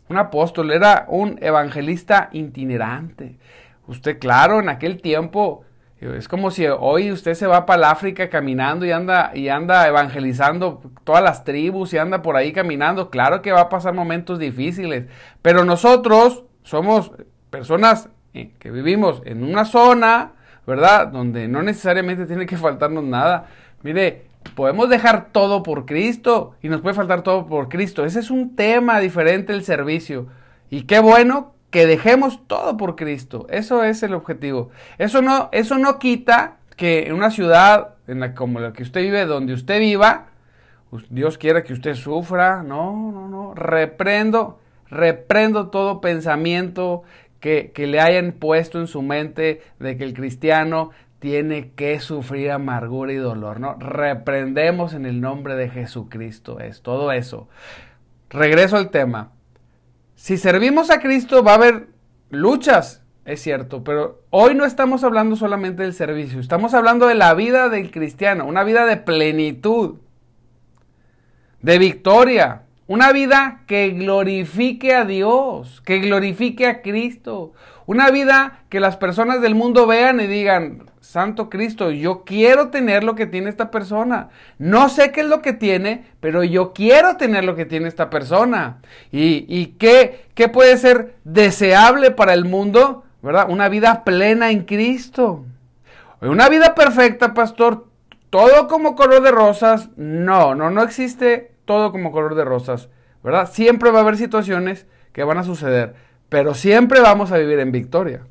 un 0.09 0.17
apóstol, 0.17 0.71
era 0.71 1.05
un 1.07 1.37
evangelista 1.41 2.29
itinerante. 2.31 3.37
Usted, 3.87 4.19
claro, 4.19 4.59
en 4.59 4.69
aquel 4.69 5.01
tiempo 5.01 5.65
es 6.11 6.27
como 6.27 6.51
si 6.51 6.65
hoy 6.67 7.11
usted 7.11 7.33
se 7.33 7.47
va 7.47 7.65
para 7.65 7.77
el 7.77 7.83
África 7.85 8.29
caminando 8.29 8.85
y 8.85 8.91
anda, 8.91 9.31
y 9.33 9.47
anda 9.47 9.87
evangelizando 9.87 10.81
todas 11.05 11.23
las 11.23 11.45
tribus 11.45 11.93
y 11.93 11.97
anda 11.97 12.21
por 12.21 12.35
ahí 12.35 12.51
caminando. 12.51 13.09
Claro 13.09 13.41
que 13.41 13.53
va 13.53 13.61
a 13.61 13.69
pasar 13.69 13.93
momentos 13.93 14.37
difíciles, 14.37 15.05
pero 15.41 15.63
nosotros 15.63 16.43
somos 16.63 17.11
personas 17.49 18.09
eh, 18.33 18.51
que 18.59 18.69
vivimos 18.71 19.21
en 19.25 19.43
una 19.43 19.63
zona, 19.63 20.33
¿verdad? 20.67 21.07
Donde 21.07 21.47
no 21.47 21.63
necesariamente 21.63 22.25
tiene 22.25 22.45
que 22.45 22.57
faltarnos 22.57 23.03
nada. 23.03 23.45
Mire, 23.81 24.25
podemos 24.55 24.89
dejar 24.89 25.29
todo 25.31 25.63
por 25.63 25.85
Cristo 25.85 26.55
y 26.61 26.69
nos 26.69 26.81
puede 26.81 26.95
faltar 26.95 27.23
todo 27.23 27.47
por 27.47 27.69
Cristo. 27.69 28.05
Ese 28.05 28.19
es 28.19 28.31
un 28.31 28.55
tema 28.55 28.99
diferente 28.99 29.53
el 29.53 29.63
servicio. 29.63 30.27
Y 30.69 30.83
qué 30.83 30.99
bueno 30.99 31.53
que 31.69 31.87
dejemos 31.87 32.45
todo 32.47 32.77
por 32.77 32.95
Cristo. 32.95 33.47
Eso 33.49 33.83
es 33.83 34.03
el 34.03 34.13
objetivo. 34.13 34.69
Eso 34.97 35.21
no, 35.21 35.49
eso 35.51 35.77
no 35.77 35.97
quita 35.97 36.57
que 36.75 37.07
en 37.07 37.13
una 37.13 37.31
ciudad 37.31 37.95
en 38.07 38.19
la, 38.19 38.35
como 38.35 38.59
la 38.59 38.73
que 38.73 38.83
usted 38.83 39.01
vive, 39.01 39.25
donde 39.25 39.53
usted 39.53 39.79
viva, 39.79 40.27
Dios 41.09 41.37
quiera 41.37 41.63
que 41.63 41.73
usted 41.73 41.95
sufra. 41.95 42.61
No, 42.63 43.11
no, 43.11 43.27
no. 43.27 43.53
Reprendo, 43.55 44.59
reprendo 44.89 45.69
todo 45.69 46.01
pensamiento 46.01 47.03
que, 47.39 47.71
que 47.73 47.87
le 47.87 47.99
hayan 47.99 48.33
puesto 48.33 48.79
en 48.79 48.87
su 48.87 49.01
mente 49.01 49.61
de 49.79 49.97
que 49.97 50.03
el 50.03 50.13
cristiano 50.13 50.91
tiene 51.23 51.71
que 51.71 52.01
sufrir 52.01 52.51
amargura 52.51 53.13
y 53.13 53.15
dolor, 53.15 53.61
¿no? 53.61 53.77
Reprendemos 53.79 54.93
en 54.93 55.05
el 55.05 55.21
nombre 55.21 55.55
de 55.55 55.69
Jesucristo, 55.69 56.59
es 56.59 56.81
todo 56.81 57.13
eso. 57.13 57.47
Regreso 58.29 58.75
al 58.75 58.89
tema. 58.89 59.31
Si 60.15 60.35
servimos 60.35 60.89
a 60.89 60.99
Cristo 60.99 61.41
va 61.41 61.51
a 61.51 61.55
haber 61.55 61.87
luchas, 62.29 63.05
es 63.23 63.41
cierto, 63.41 63.85
pero 63.85 64.19
hoy 64.31 64.53
no 64.53 64.65
estamos 64.65 65.05
hablando 65.05 65.37
solamente 65.37 65.83
del 65.83 65.93
servicio, 65.93 66.41
estamos 66.41 66.73
hablando 66.73 67.07
de 67.07 67.15
la 67.15 67.33
vida 67.35 67.69
del 67.69 67.89
cristiano, 67.89 68.45
una 68.45 68.65
vida 68.65 68.85
de 68.85 68.97
plenitud, 68.97 69.99
de 71.61 71.77
victoria, 71.77 72.63
una 72.85 73.13
vida 73.13 73.61
que 73.65 73.91
glorifique 73.91 74.93
a 74.93 75.05
Dios, 75.05 75.79
que 75.85 75.99
glorifique 75.99 76.67
a 76.67 76.81
Cristo, 76.81 77.53
una 77.85 78.11
vida 78.11 78.65
que 78.67 78.81
las 78.81 78.97
personas 78.97 79.39
del 79.39 79.55
mundo 79.55 79.87
vean 79.87 80.19
y 80.19 80.27
digan, 80.27 80.91
Santo 81.03 81.49
Cristo, 81.49 81.91
yo 81.91 82.23
quiero 82.23 82.69
tener 82.69 83.03
lo 83.03 83.13
que 83.13 83.25
tiene 83.25 83.49
esta 83.49 83.71
persona. 83.71 84.29
No 84.57 84.87
sé 84.87 85.11
qué 85.11 85.19
es 85.19 85.27
lo 85.27 85.41
que 85.41 85.51
tiene, 85.51 86.05
pero 86.21 86.45
yo 86.45 86.71
quiero 86.71 87.17
tener 87.17 87.43
lo 87.43 87.57
que 87.57 87.65
tiene 87.65 87.89
esta 87.89 88.09
persona. 88.09 88.77
¿Y, 89.11 89.75
qué, 89.77 90.27
qué 90.33 90.47
puede 90.47 90.77
ser 90.77 91.15
deseable 91.25 92.11
para 92.11 92.33
el 92.33 92.45
mundo? 92.45 93.03
¿Verdad? 93.21 93.47
Una 93.49 93.67
vida 93.67 94.05
plena 94.05 94.49
en 94.49 94.63
Cristo. 94.63 95.43
Una 96.21 96.47
vida 96.47 96.73
perfecta, 96.73 97.33
pastor, 97.33 97.85
todo 98.29 98.69
como 98.69 98.95
color 98.95 99.21
de 99.23 99.31
rosas. 99.31 99.89
No, 99.97 100.55
no, 100.55 100.69
no 100.69 100.83
existe 100.83 101.51
todo 101.65 101.91
como 101.91 102.13
color 102.13 102.35
de 102.35 102.45
rosas. 102.45 102.87
¿Verdad? 103.21 103.51
Siempre 103.51 103.91
va 103.91 103.99
a 103.99 104.03
haber 104.03 104.15
situaciones 104.15 104.87
que 105.11 105.25
van 105.25 105.37
a 105.37 105.43
suceder, 105.43 105.95
pero 106.29 106.53
siempre 106.53 107.01
vamos 107.01 107.33
a 107.33 107.37
vivir 107.37 107.59
en 107.59 107.73
victoria. 107.73 108.21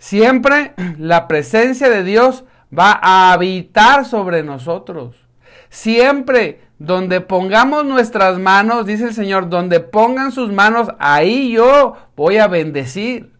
Siempre 0.00 0.72
la 0.98 1.28
presencia 1.28 1.90
de 1.90 2.02
Dios 2.02 2.44
va 2.76 2.98
a 3.02 3.32
habitar 3.32 4.06
sobre 4.06 4.42
nosotros. 4.42 5.14
Siempre 5.68 6.62
donde 6.78 7.20
pongamos 7.20 7.84
nuestras 7.84 8.38
manos, 8.38 8.86
dice 8.86 9.04
el 9.04 9.14
Señor, 9.14 9.50
donde 9.50 9.78
pongan 9.80 10.32
sus 10.32 10.50
manos, 10.50 10.88
ahí 10.98 11.52
yo 11.52 11.96
voy 12.16 12.38
a 12.38 12.48
bendecir. 12.48 13.30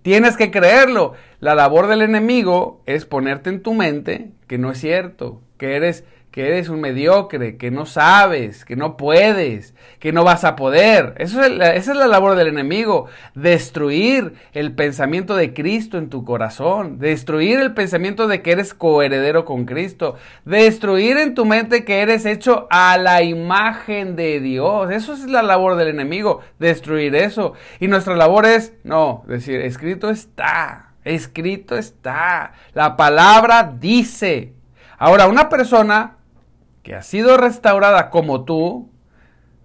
Tienes 0.00 0.38
que 0.38 0.50
creerlo. 0.50 1.12
La 1.38 1.54
labor 1.54 1.86
del 1.86 2.00
enemigo 2.00 2.80
es 2.86 3.04
ponerte 3.04 3.50
en 3.50 3.62
tu 3.62 3.74
mente 3.74 4.32
que 4.46 4.56
no 4.56 4.72
es 4.72 4.78
cierto, 4.78 5.42
que 5.58 5.76
eres 5.76 6.04
que 6.36 6.48
eres 6.48 6.68
un 6.68 6.82
mediocre, 6.82 7.56
que 7.56 7.70
no 7.70 7.86
sabes, 7.86 8.66
que 8.66 8.76
no 8.76 8.98
puedes, 8.98 9.74
que 9.98 10.12
no 10.12 10.22
vas 10.22 10.44
a 10.44 10.54
poder. 10.54 11.14
Eso 11.16 11.42
es 11.42 11.50
esa 11.52 11.92
es 11.92 11.96
la 11.96 12.06
labor 12.06 12.36
del 12.36 12.48
enemigo, 12.48 13.06
destruir 13.34 14.34
el 14.52 14.74
pensamiento 14.74 15.34
de 15.34 15.54
Cristo 15.54 15.96
en 15.96 16.10
tu 16.10 16.26
corazón, 16.26 16.98
destruir 16.98 17.58
el 17.58 17.72
pensamiento 17.72 18.28
de 18.28 18.42
que 18.42 18.52
eres 18.52 18.74
coheredero 18.74 19.46
con 19.46 19.64
Cristo, 19.64 20.16
destruir 20.44 21.16
en 21.16 21.34
tu 21.34 21.46
mente 21.46 21.86
que 21.86 22.02
eres 22.02 22.26
hecho 22.26 22.66
a 22.68 22.98
la 22.98 23.22
imagen 23.22 24.14
de 24.14 24.38
Dios. 24.38 24.90
Eso 24.90 25.14
es 25.14 25.24
la 25.24 25.42
labor 25.42 25.76
del 25.76 25.88
enemigo, 25.88 26.42
destruir 26.58 27.14
eso. 27.14 27.54
Y 27.80 27.88
nuestra 27.88 28.14
labor 28.14 28.44
es, 28.44 28.74
no, 28.84 29.24
decir, 29.26 29.62
escrito 29.62 30.10
está, 30.10 30.90
escrito 31.02 31.78
está, 31.78 32.52
la 32.74 32.94
palabra 32.94 33.72
dice. 33.80 34.52
Ahora, 34.98 35.28
una 35.28 35.48
persona 35.48 36.16
que 36.86 36.94
ha 36.94 37.02
sido 37.02 37.36
restaurada 37.36 38.10
como 38.10 38.44
tú, 38.44 38.88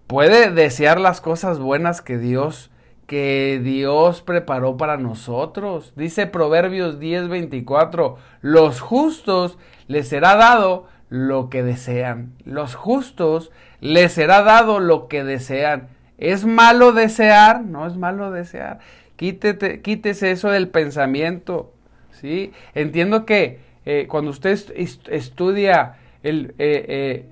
puede 0.07 0.49
desear 0.49 0.99
las 0.99 1.21
cosas 1.21 1.59
buenas 1.59 2.01
que 2.01 2.17
Dios 2.17 2.71
que 3.05 3.61
Dios 3.63 4.23
preparó 4.23 4.75
para 4.75 4.97
nosotros. 4.97 5.93
Dice 5.95 6.25
Proverbios 6.25 6.99
10:24, 6.99 8.15
los 8.41 8.81
justos 8.81 9.59
les 9.87 10.07
será 10.07 10.35
dado 10.35 10.87
lo 11.09 11.51
que 11.51 11.61
desean. 11.61 12.33
Los 12.43 12.73
justos 12.73 13.51
les 13.81 14.13
será 14.13 14.41
dado 14.41 14.79
lo 14.79 15.07
que 15.07 15.23
desean. 15.23 15.89
¿Es 16.17 16.43
malo 16.45 16.91
desear? 16.91 17.61
No 17.61 17.85
es 17.85 17.97
malo 17.97 18.31
desear. 18.31 18.79
Quítese 19.15 20.31
eso 20.31 20.49
del 20.49 20.69
pensamiento. 20.69 21.71
¿sí? 22.13 22.51
Entiendo 22.73 23.27
que 23.27 23.59
eh, 23.85 24.07
cuando 24.09 24.31
usted 24.31 24.57
estudia 25.09 25.97
el, 26.23 26.53
eh, 26.59 26.85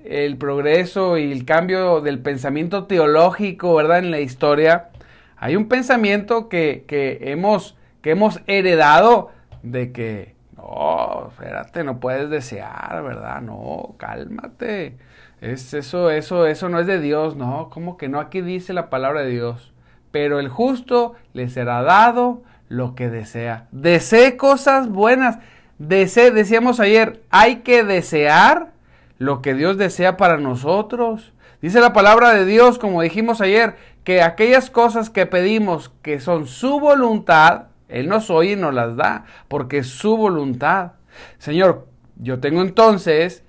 eh, 0.06 0.24
el, 0.24 0.36
progreso 0.36 1.16
y 1.16 1.30
el 1.30 1.44
cambio 1.44 2.00
del 2.00 2.18
pensamiento 2.18 2.84
teológico, 2.84 3.74
¿verdad? 3.74 3.98
En 3.98 4.10
la 4.10 4.20
historia, 4.20 4.88
hay 5.36 5.56
un 5.56 5.68
pensamiento 5.68 6.48
que, 6.48 6.84
que, 6.86 7.18
hemos, 7.32 7.76
que 8.02 8.10
hemos 8.10 8.40
heredado 8.46 9.30
de 9.62 9.92
que, 9.92 10.34
no, 10.56 11.28
espérate, 11.30 11.84
no 11.84 12.00
puedes 12.00 12.30
desear, 12.30 13.02
¿verdad? 13.02 13.40
No, 13.40 13.94
cálmate. 13.98 14.96
Es 15.40 15.72
eso, 15.72 16.10
eso, 16.10 16.46
eso 16.46 16.68
no 16.68 16.80
es 16.80 16.86
de 16.86 17.00
Dios, 17.00 17.36
no, 17.36 17.70
como 17.70 17.96
que 17.96 18.08
no, 18.08 18.20
aquí 18.20 18.42
dice 18.42 18.72
la 18.72 18.90
palabra 18.90 19.22
de 19.22 19.30
Dios. 19.30 19.72
Pero 20.10 20.40
el 20.40 20.48
justo 20.48 21.14
le 21.32 21.48
será 21.48 21.82
dado 21.82 22.42
lo 22.68 22.94
que 22.94 23.08
desea. 23.08 23.68
Desee 23.70 24.36
cosas 24.36 24.88
buenas. 24.88 25.38
Desee, 25.78 26.30
decíamos 26.30 26.80
ayer, 26.80 27.22
hay 27.30 27.56
que 27.56 27.84
desear 27.84 28.72
lo 29.20 29.42
que 29.42 29.54
Dios 29.54 29.76
desea 29.76 30.16
para 30.16 30.38
nosotros. 30.38 31.34
Dice 31.60 31.80
la 31.80 31.92
palabra 31.92 32.32
de 32.32 32.46
Dios, 32.46 32.78
como 32.78 33.02
dijimos 33.02 33.42
ayer, 33.42 33.76
que 34.02 34.22
aquellas 34.22 34.70
cosas 34.70 35.10
que 35.10 35.26
pedimos 35.26 35.92
que 36.00 36.20
son 36.20 36.46
su 36.46 36.80
voluntad, 36.80 37.64
Él 37.88 38.08
nos 38.08 38.30
oye 38.30 38.52
y 38.52 38.56
nos 38.56 38.72
las 38.72 38.96
da, 38.96 39.26
porque 39.46 39.78
es 39.78 39.88
su 39.88 40.16
voluntad. 40.16 40.92
Señor, 41.36 41.86
yo 42.16 42.40
tengo 42.40 42.62
entonces 42.62 43.44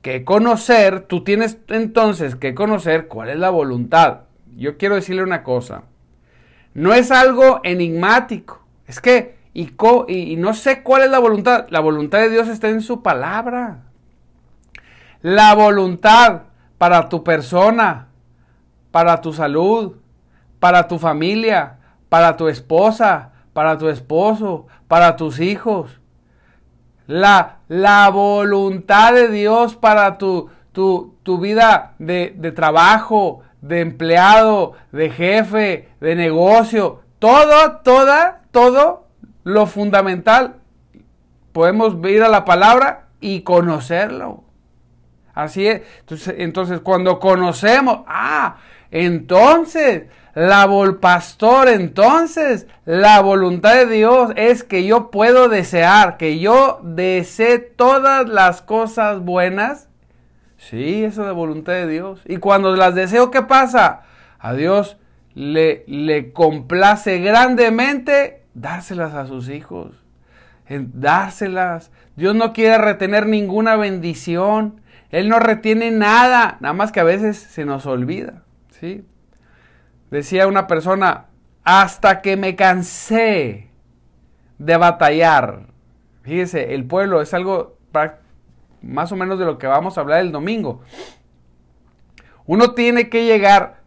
que 0.00 0.24
conocer, 0.24 1.00
tú 1.00 1.24
tienes 1.24 1.58
entonces 1.66 2.36
que 2.36 2.54
conocer 2.54 3.08
cuál 3.08 3.30
es 3.30 3.38
la 3.38 3.50
voluntad. 3.50 4.20
Yo 4.56 4.78
quiero 4.78 4.94
decirle 4.94 5.24
una 5.24 5.42
cosa, 5.42 5.82
no 6.72 6.94
es 6.94 7.10
algo 7.10 7.60
enigmático, 7.64 8.62
es 8.86 9.00
que, 9.00 9.38
y, 9.54 9.72
y 10.06 10.36
no 10.36 10.54
sé 10.54 10.84
cuál 10.84 11.02
es 11.02 11.10
la 11.10 11.18
voluntad, 11.18 11.66
la 11.68 11.80
voluntad 11.80 12.20
de 12.20 12.30
Dios 12.30 12.46
está 12.46 12.68
en 12.68 12.80
su 12.80 13.02
palabra 13.02 13.89
la 15.22 15.54
voluntad 15.54 16.42
para 16.78 17.08
tu 17.08 17.22
persona, 17.22 18.08
para 18.90 19.20
tu 19.20 19.32
salud, 19.32 19.96
para 20.58 20.88
tu 20.88 20.98
familia, 20.98 21.78
para 22.08 22.36
tu 22.36 22.48
esposa, 22.48 23.32
para 23.52 23.78
tu 23.78 23.88
esposo, 23.88 24.66
para 24.88 25.16
tus 25.16 25.40
hijos. 25.40 26.00
La, 27.06 27.58
la 27.68 28.08
voluntad 28.10 29.14
de 29.14 29.28
Dios 29.28 29.76
para 29.76 30.16
tu, 30.16 30.48
tu, 30.72 31.16
tu 31.22 31.38
vida 31.38 31.94
de, 31.98 32.34
de 32.36 32.52
trabajo, 32.52 33.42
de 33.60 33.80
empleado, 33.80 34.72
de 34.92 35.10
jefe, 35.10 35.88
de 36.00 36.14
negocio. 36.14 37.00
Todo, 37.18 37.78
toda, 37.82 38.42
todo 38.50 39.06
lo 39.44 39.66
fundamental. 39.66 40.56
Podemos 41.52 41.96
ir 42.08 42.22
a 42.22 42.28
la 42.28 42.44
palabra 42.44 43.08
y 43.20 43.42
conocerlo. 43.42 44.44
Así 45.34 45.66
es. 45.66 45.82
Entonces, 46.36 46.80
cuando 46.80 47.18
conocemos, 47.20 48.00
ah, 48.06 48.56
entonces, 48.90 50.04
la 50.34 50.68
pastor, 51.00 51.68
entonces, 51.68 52.66
la 52.84 53.20
voluntad 53.20 53.74
de 53.74 53.86
Dios 53.86 54.32
es 54.36 54.64
que 54.64 54.84
yo 54.84 55.10
puedo 55.10 55.48
desear, 55.48 56.16
que 56.16 56.38
yo 56.38 56.80
desee 56.82 57.58
todas 57.58 58.28
las 58.28 58.62
cosas 58.62 59.20
buenas 59.20 59.90
Sí, 60.60 61.04
eso 61.04 61.22
es 61.22 61.26
la 61.26 61.32
voluntad 61.32 61.72
de 61.72 61.88
Dios. 61.88 62.20
Y 62.26 62.36
cuando 62.36 62.76
las 62.76 62.94
deseo, 62.94 63.30
¿qué 63.30 63.42
pasa? 63.42 64.02
A 64.38 64.52
Dios 64.52 64.98
le, 65.34 65.84
le 65.86 66.32
complace 66.32 67.18
grandemente 67.20 68.42
dárselas 68.52 69.14
a 69.14 69.26
sus 69.26 69.48
hijos. 69.48 69.94
Dárselas. 70.68 71.90
Dios 72.14 72.34
no 72.36 72.52
quiere 72.52 72.76
retener 72.76 73.26
ninguna 73.26 73.76
bendición. 73.76 74.79
Él 75.10 75.28
no 75.28 75.38
retiene 75.38 75.90
nada. 75.90 76.58
Nada 76.60 76.72
más 76.72 76.92
que 76.92 77.00
a 77.00 77.04
veces 77.04 77.36
se 77.36 77.64
nos 77.64 77.86
olvida. 77.86 78.42
¿sí? 78.78 79.04
Decía 80.10 80.46
una 80.46 80.66
persona, 80.66 81.26
hasta 81.64 82.22
que 82.22 82.36
me 82.36 82.56
cansé 82.56 83.70
de 84.58 84.76
batallar. 84.76 85.66
Fíjese, 86.22 86.74
el 86.74 86.84
pueblo 86.84 87.22
es 87.22 87.34
algo 87.34 87.76
más 88.82 89.12
o 89.12 89.16
menos 89.16 89.38
de 89.38 89.44
lo 89.44 89.58
que 89.58 89.66
vamos 89.66 89.96
a 89.96 90.00
hablar 90.00 90.20
el 90.20 90.32
domingo. 90.32 90.82
Uno 92.46 92.72
tiene 92.72 93.08
que 93.08 93.24
llegar 93.24 93.80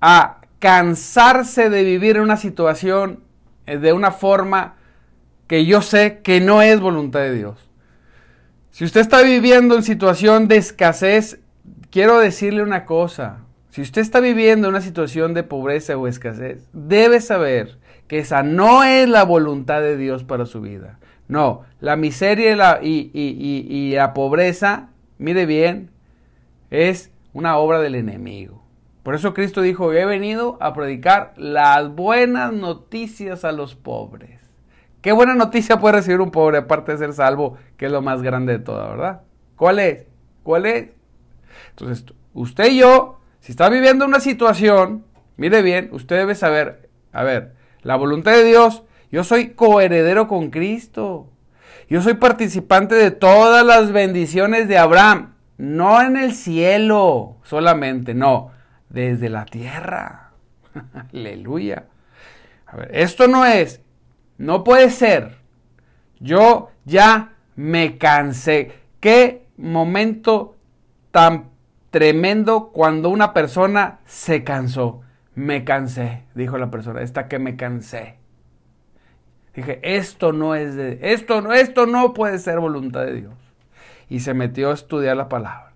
a 0.00 0.38
cansarse 0.58 1.70
de 1.70 1.82
vivir 1.82 2.16
en 2.16 2.22
una 2.22 2.36
situación 2.36 3.24
eh, 3.66 3.78
de 3.78 3.92
una 3.92 4.12
forma 4.12 4.76
que 5.46 5.66
yo 5.66 5.82
sé 5.82 6.20
que 6.22 6.40
no 6.40 6.62
es 6.62 6.80
voluntad 6.80 7.20
de 7.20 7.34
Dios. 7.34 7.63
Si 8.74 8.84
usted 8.84 9.02
está 9.02 9.22
viviendo 9.22 9.76
en 9.76 9.84
situación 9.84 10.48
de 10.48 10.56
escasez, 10.56 11.38
quiero 11.90 12.18
decirle 12.18 12.60
una 12.60 12.86
cosa. 12.86 13.44
Si 13.70 13.80
usted 13.80 14.00
está 14.02 14.18
viviendo 14.18 14.66
en 14.66 14.74
una 14.74 14.80
situación 14.80 15.32
de 15.32 15.44
pobreza 15.44 15.96
o 15.96 16.08
escasez, 16.08 16.68
debe 16.72 17.20
saber 17.20 17.78
que 18.08 18.18
esa 18.18 18.42
no 18.42 18.82
es 18.82 19.08
la 19.08 19.22
voluntad 19.22 19.80
de 19.80 19.96
Dios 19.96 20.24
para 20.24 20.44
su 20.44 20.60
vida. 20.60 20.98
No, 21.28 21.62
la 21.78 21.94
miseria 21.94 22.50
y 22.50 22.56
la, 22.56 22.80
y, 22.82 23.92
la 23.94 24.12
pobreza, 24.12 24.88
mire 25.18 25.46
bien, 25.46 25.90
es 26.70 27.12
una 27.32 27.58
obra 27.58 27.78
del 27.78 27.94
enemigo. 27.94 28.64
Por 29.04 29.14
eso 29.14 29.34
Cristo 29.34 29.62
dijo, 29.62 29.92
he 29.92 30.04
venido 30.04 30.58
a 30.60 30.74
predicar 30.74 31.32
las 31.36 31.94
buenas 31.94 32.52
noticias 32.52 33.44
a 33.44 33.52
los 33.52 33.76
pobres. 33.76 34.43
¿Qué 35.04 35.12
buena 35.12 35.34
noticia 35.34 35.78
puede 35.78 35.96
recibir 35.96 36.22
un 36.22 36.30
pobre 36.30 36.56
aparte 36.56 36.92
de 36.92 36.98
ser 36.98 37.12
salvo, 37.12 37.58
que 37.76 37.84
es 37.84 37.92
lo 37.92 38.00
más 38.00 38.22
grande 38.22 38.54
de 38.54 38.58
todo, 38.58 38.88
verdad? 38.88 39.20
¿Cuál 39.54 39.78
es? 39.78 40.06
¿Cuál 40.42 40.64
es? 40.64 40.88
Entonces, 41.68 42.06
usted 42.32 42.72
y 42.72 42.78
yo, 42.78 43.20
si 43.40 43.52
está 43.52 43.68
viviendo 43.68 44.06
una 44.06 44.18
situación, 44.18 45.04
mire 45.36 45.60
bien, 45.60 45.90
usted 45.92 46.16
debe 46.16 46.34
saber, 46.34 46.88
a 47.12 47.22
ver, 47.22 47.52
la 47.82 47.96
voluntad 47.96 48.32
de 48.32 48.44
Dios 48.44 48.82
yo 49.14 49.24
soy 49.24 49.50
coheredero 49.50 50.26
con 50.26 50.50
Cristo. 50.50 51.30
Yo 51.88 52.00
soy 52.00 52.14
participante 52.14 52.94
de 52.94 53.10
todas 53.10 53.64
las 53.64 53.92
bendiciones 53.92 54.68
de 54.68 54.78
Abraham. 54.78 55.34
No 55.58 56.00
en 56.00 56.16
el 56.16 56.32
cielo 56.32 57.36
solamente, 57.42 58.14
no, 58.14 58.52
desde 58.88 59.28
la 59.28 59.44
tierra. 59.44 60.30
Aleluya. 61.12 61.84
A 62.66 62.76
ver, 62.76 62.90
esto 62.92 63.28
no 63.28 63.44
es, 63.44 63.82
no 64.38 64.64
puede 64.64 64.90
ser. 64.90 65.36
Yo 66.20 66.70
ya 66.84 67.34
me 67.56 67.98
cansé. 67.98 68.72
Qué 69.00 69.46
momento 69.56 70.56
tan 71.10 71.50
tremendo 71.90 72.70
cuando 72.72 73.08
una 73.08 73.32
persona 73.32 74.00
se 74.04 74.42
cansó. 74.44 75.02
Me 75.34 75.64
cansé, 75.64 76.24
dijo 76.34 76.58
la 76.58 76.70
persona, 76.70 77.02
esta 77.02 77.28
que 77.28 77.38
me 77.38 77.56
cansé. 77.56 78.18
Dije, 79.54 79.78
esto 79.82 80.32
no 80.32 80.54
es 80.54 80.74
de, 80.74 80.98
esto 81.00 81.40
no, 81.40 81.52
esto 81.52 81.86
no 81.86 82.12
puede 82.12 82.38
ser 82.38 82.58
voluntad 82.58 83.04
de 83.04 83.14
Dios. 83.14 83.34
Y 84.08 84.20
se 84.20 84.34
metió 84.34 84.70
a 84.70 84.74
estudiar 84.74 85.16
la 85.16 85.28
palabra. 85.28 85.72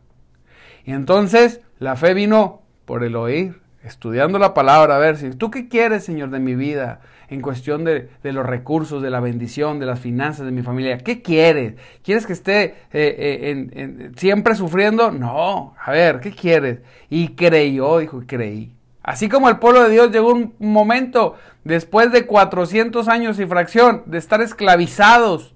Y 0.85 0.93
entonces 0.93 1.61
la 1.79 1.97
fe 1.97 2.15
vino 2.15 2.63
por 2.85 3.05
el 3.05 3.15
oír, 3.15 3.61
estudiando 3.83 4.39
la 4.39 4.55
palabra, 4.55 4.97
a 4.97 4.99
ver 4.99 5.17
si 5.17 5.31
tú 5.31 5.51
qué 5.51 5.69
quieres, 5.69 6.05
Señor, 6.05 6.31
de 6.31 6.41
mi 6.41 6.55
vida, 6.55 7.01
en 7.29 7.41
cuestión 7.41 7.85
de, 7.85 8.09
los 8.23 8.45
recursos, 8.45 9.03
de 9.03 9.11
la 9.11 9.21
bendición, 9.21 9.79
de 9.79 9.87
las 9.87 10.01
finanzas 10.01 10.47
de 10.47 10.53
mi 10.53 10.63
familia. 10.63 10.99
¿Qué 10.99 11.23
quieres? 11.23 11.75
¿Quieres 12.03 12.27
que 12.27 12.33
esté 12.33 12.65
eh, 12.93 13.69
eh, 13.73 14.11
siempre 14.17 14.55
sufriendo? 14.55 15.11
No, 15.11 15.75
a 15.83 15.91
ver, 15.93 16.21
¿qué 16.21 16.33
quieres? 16.33 16.81
Y 17.11 17.29
creyó, 17.29 17.99
dijo, 17.99 18.23
creí. 18.27 18.73
Así 19.03 19.29
como 19.29 19.49
el 19.49 19.59
pueblo 19.59 19.85
de 19.85 19.91
Dios 19.91 20.11
llegó 20.11 20.33
un 20.33 20.55
momento 20.59 21.37
después 21.65 22.13
de 22.13 22.27
400 22.27 23.09
años 23.09 23.39
y 23.39 23.47
fracción 23.47 24.03
de 24.07 24.19
estar 24.19 24.43
esclavizados 24.43 25.55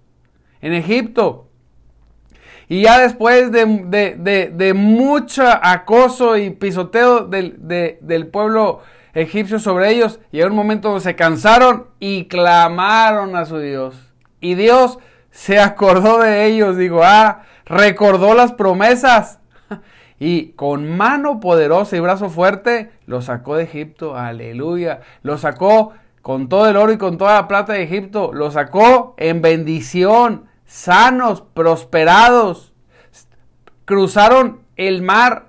en 0.62 0.72
Egipto. 0.74 1.48
Y 2.72 2.84
ya 2.84 3.00
después 3.00 3.52
de, 3.52 4.72
mucho 4.74 5.42
acoso 5.46 6.38
y 6.38 6.48
pisoteo 6.48 7.26
del, 7.26 7.58
del, 7.60 8.26
pueblo 8.28 8.80
egipcio 9.12 9.58
sobre 9.58 9.90
ellos, 9.90 10.20
llegó 10.30 10.48
un 10.48 10.56
momento 10.56 10.88
donde 10.88 11.04
se 11.04 11.14
cansaron 11.14 11.88
y 12.00 12.28
clamaron 12.28 13.36
a 13.36 13.44
su 13.44 13.58
Dios. 13.58 14.14
Y 14.40 14.54
Dios 14.54 14.98
se 15.30 15.60
acordó 15.60 16.18
de 16.20 16.46
ellos, 16.46 16.78
digo, 16.78 17.02
ah, 17.04 17.42
recordó 17.66 18.32
las 18.32 18.52
promesas 18.52 19.38
y 20.18 20.52
con 20.52 20.96
mano 20.96 21.40
poderosa 21.40 21.94
y 21.98 22.00
brazo 22.00 22.30
fuerte 22.30 22.90
lo 23.04 23.20
sacó 23.20 23.56
de 23.56 23.64
Egipto, 23.64 24.16
aleluya. 24.16 25.00
Lo 25.22 25.36
sacó 25.36 25.92
con 26.22 26.48
todo 26.48 26.70
el 26.70 26.78
oro 26.78 26.90
y 26.90 26.96
con 26.96 27.18
toda 27.18 27.34
la 27.34 27.48
plata 27.48 27.74
de 27.74 27.82
Egipto, 27.82 28.32
lo 28.32 28.50
sacó 28.50 29.14
en 29.18 29.42
bendición, 29.42 30.46
sanos, 30.72 31.42
prosperados. 31.42 32.72
Cruzaron 33.84 34.62
el 34.76 35.02
mar, 35.02 35.48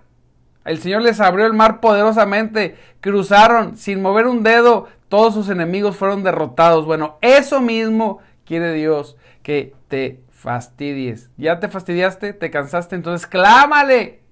el 0.65 0.79
Señor 0.79 1.01
les 1.01 1.21
abrió 1.21 1.45
el 1.45 1.53
mar 1.53 1.79
poderosamente, 1.79 2.77
cruzaron 2.99 3.77
sin 3.77 4.01
mover 4.01 4.27
un 4.27 4.43
dedo, 4.43 4.87
todos 5.07 5.33
sus 5.33 5.49
enemigos 5.49 5.95
fueron 5.95 6.23
derrotados. 6.23 6.85
Bueno, 6.85 7.17
eso 7.21 7.61
mismo 7.61 8.19
quiere 8.45 8.73
Dios, 8.73 9.15
que 9.43 9.73
te 9.87 10.21
fastidies. 10.31 11.29
¿Ya 11.37 11.59
te 11.59 11.69
fastidiaste? 11.69 12.33
¿Te 12.33 12.51
cansaste? 12.51 12.95
Entonces 12.95 13.25
clámale 13.27 14.23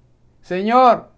Señor, 0.41 1.11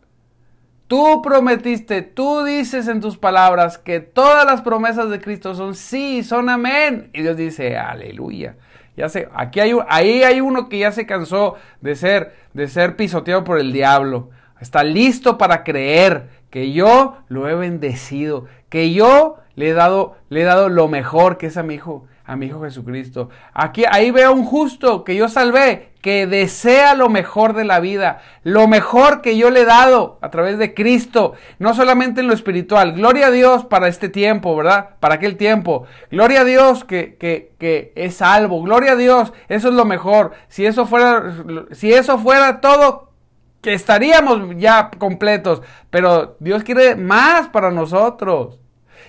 tú 0.88 1.22
prometiste, 1.22 2.02
tú 2.02 2.44
dices 2.44 2.88
en 2.88 3.00
tus 3.00 3.18
palabras 3.18 3.78
que 3.78 4.02
todas 4.02 4.46
las 4.46 4.62
promesas 4.62 5.10
de 5.10 5.22
Cristo 5.22 5.56
son 5.56 5.76
sí, 5.76 6.24
son 6.24 6.50
amén. 6.50 7.10
Y 7.14 7.22
Dios 7.22 7.38
dice, 7.38 7.78
aleluya. 7.78 8.58
Ya 8.96 9.10
sé, 9.10 9.28
aquí 9.34 9.60
hay, 9.60 9.74
ahí 9.88 10.24
hay 10.24 10.42
uno 10.42 10.70
que 10.70 10.80
ya 10.80 10.92
se 10.92 11.06
cansó 11.06 11.56
de 11.82 11.96
ser, 11.96 12.36
de 12.54 12.68
ser 12.68 12.96
pisoteado 12.96 13.44
por 13.44 13.60
el 13.60 13.74
diablo. 13.74 14.30
Está 14.60 14.84
listo 14.84 15.38
para 15.38 15.64
creer 15.64 16.30
que 16.50 16.72
yo 16.72 17.18
lo 17.28 17.50
he 17.50 17.56
bendecido, 17.56 18.46
que 18.70 18.94
yo 18.94 19.38
le 19.56 19.70
he 19.70 19.74
dado, 19.74 20.16
le 20.30 20.42
he 20.42 20.46
dado 20.46 20.70
lo 20.70 20.88
mejor 20.88 21.38
que 21.38 21.48
es 21.48 21.58
a 21.58 21.64
mi 21.64 21.76
hijo, 21.76 22.06
a 22.24 22.36
mi 22.36 22.46
Hijo 22.48 22.62
Jesucristo. 22.62 23.30
Aquí, 23.54 23.84
ahí 23.90 24.12
veo 24.12 24.32
un 24.32 24.46
justo 24.46 25.04
que 25.04 25.16
yo 25.16 25.28
salvé, 25.30 25.93
que 26.04 26.28
desea 26.28 26.96
lo 26.96 27.08
mejor 27.08 27.54
de 27.54 27.64
la 27.64 27.80
vida, 27.80 28.20
lo 28.44 28.68
mejor 28.68 29.22
que 29.22 29.38
yo 29.38 29.50
le 29.50 29.62
he 29.62 29.66
dado 29.66 30.20
a 30.22 30.32
través 30.32 30.58
de 30.58 30.74
Cristo, 30.74 31.32
no 31.60 31.74
solamente 31.74 32.20
en 32.20 32.28
lo 32.28 32.34
espiritual. 32.34 32.92
Gloria 32.92 33.28
a 33.28 33.32
Dios 33.32 33.64
para 33.64 33.88
este 33.88 34.10
tiempo, 34.10 34.54
¿verdad? 34.54 34.90
Para 35.00 35.16
aquel 35.16 35.38
tiempo. 35.38 35.86
Gloria 36.12 36.42
a 36.42 36.44
Dios 36.44 36.84
que, 36.84 37.16
que, 37.16 37.54
que 37.58 37.94
es 37.96 38.16
salvo. 38.16 38.62
Gloria 38.62 38.92
a 38.92 38.96
Dios, 38.98 39.32
eso 39.48 39.70
es 39.70 39.76
lo 39.76 39.86
mejor. 39.86 40.34
Si 40.50 40.66
eso 40.66 40.86
fuera, 40.86 41.24
si 41.72 41.94
eso 41.94 42.18
fuera 42.18 42.60
todo, 42.60 43.14
que 43.62 43.74
estaríamos 43.74 44.58
ya 44.58 44.92
completos. 45.00 45.62
Pero 45.90 46.36
Dios 46.42 46.64
quiere 46.64 46.98
más 46.98 47.48
para 47.48 47.72
nosotros. 47.72 48.60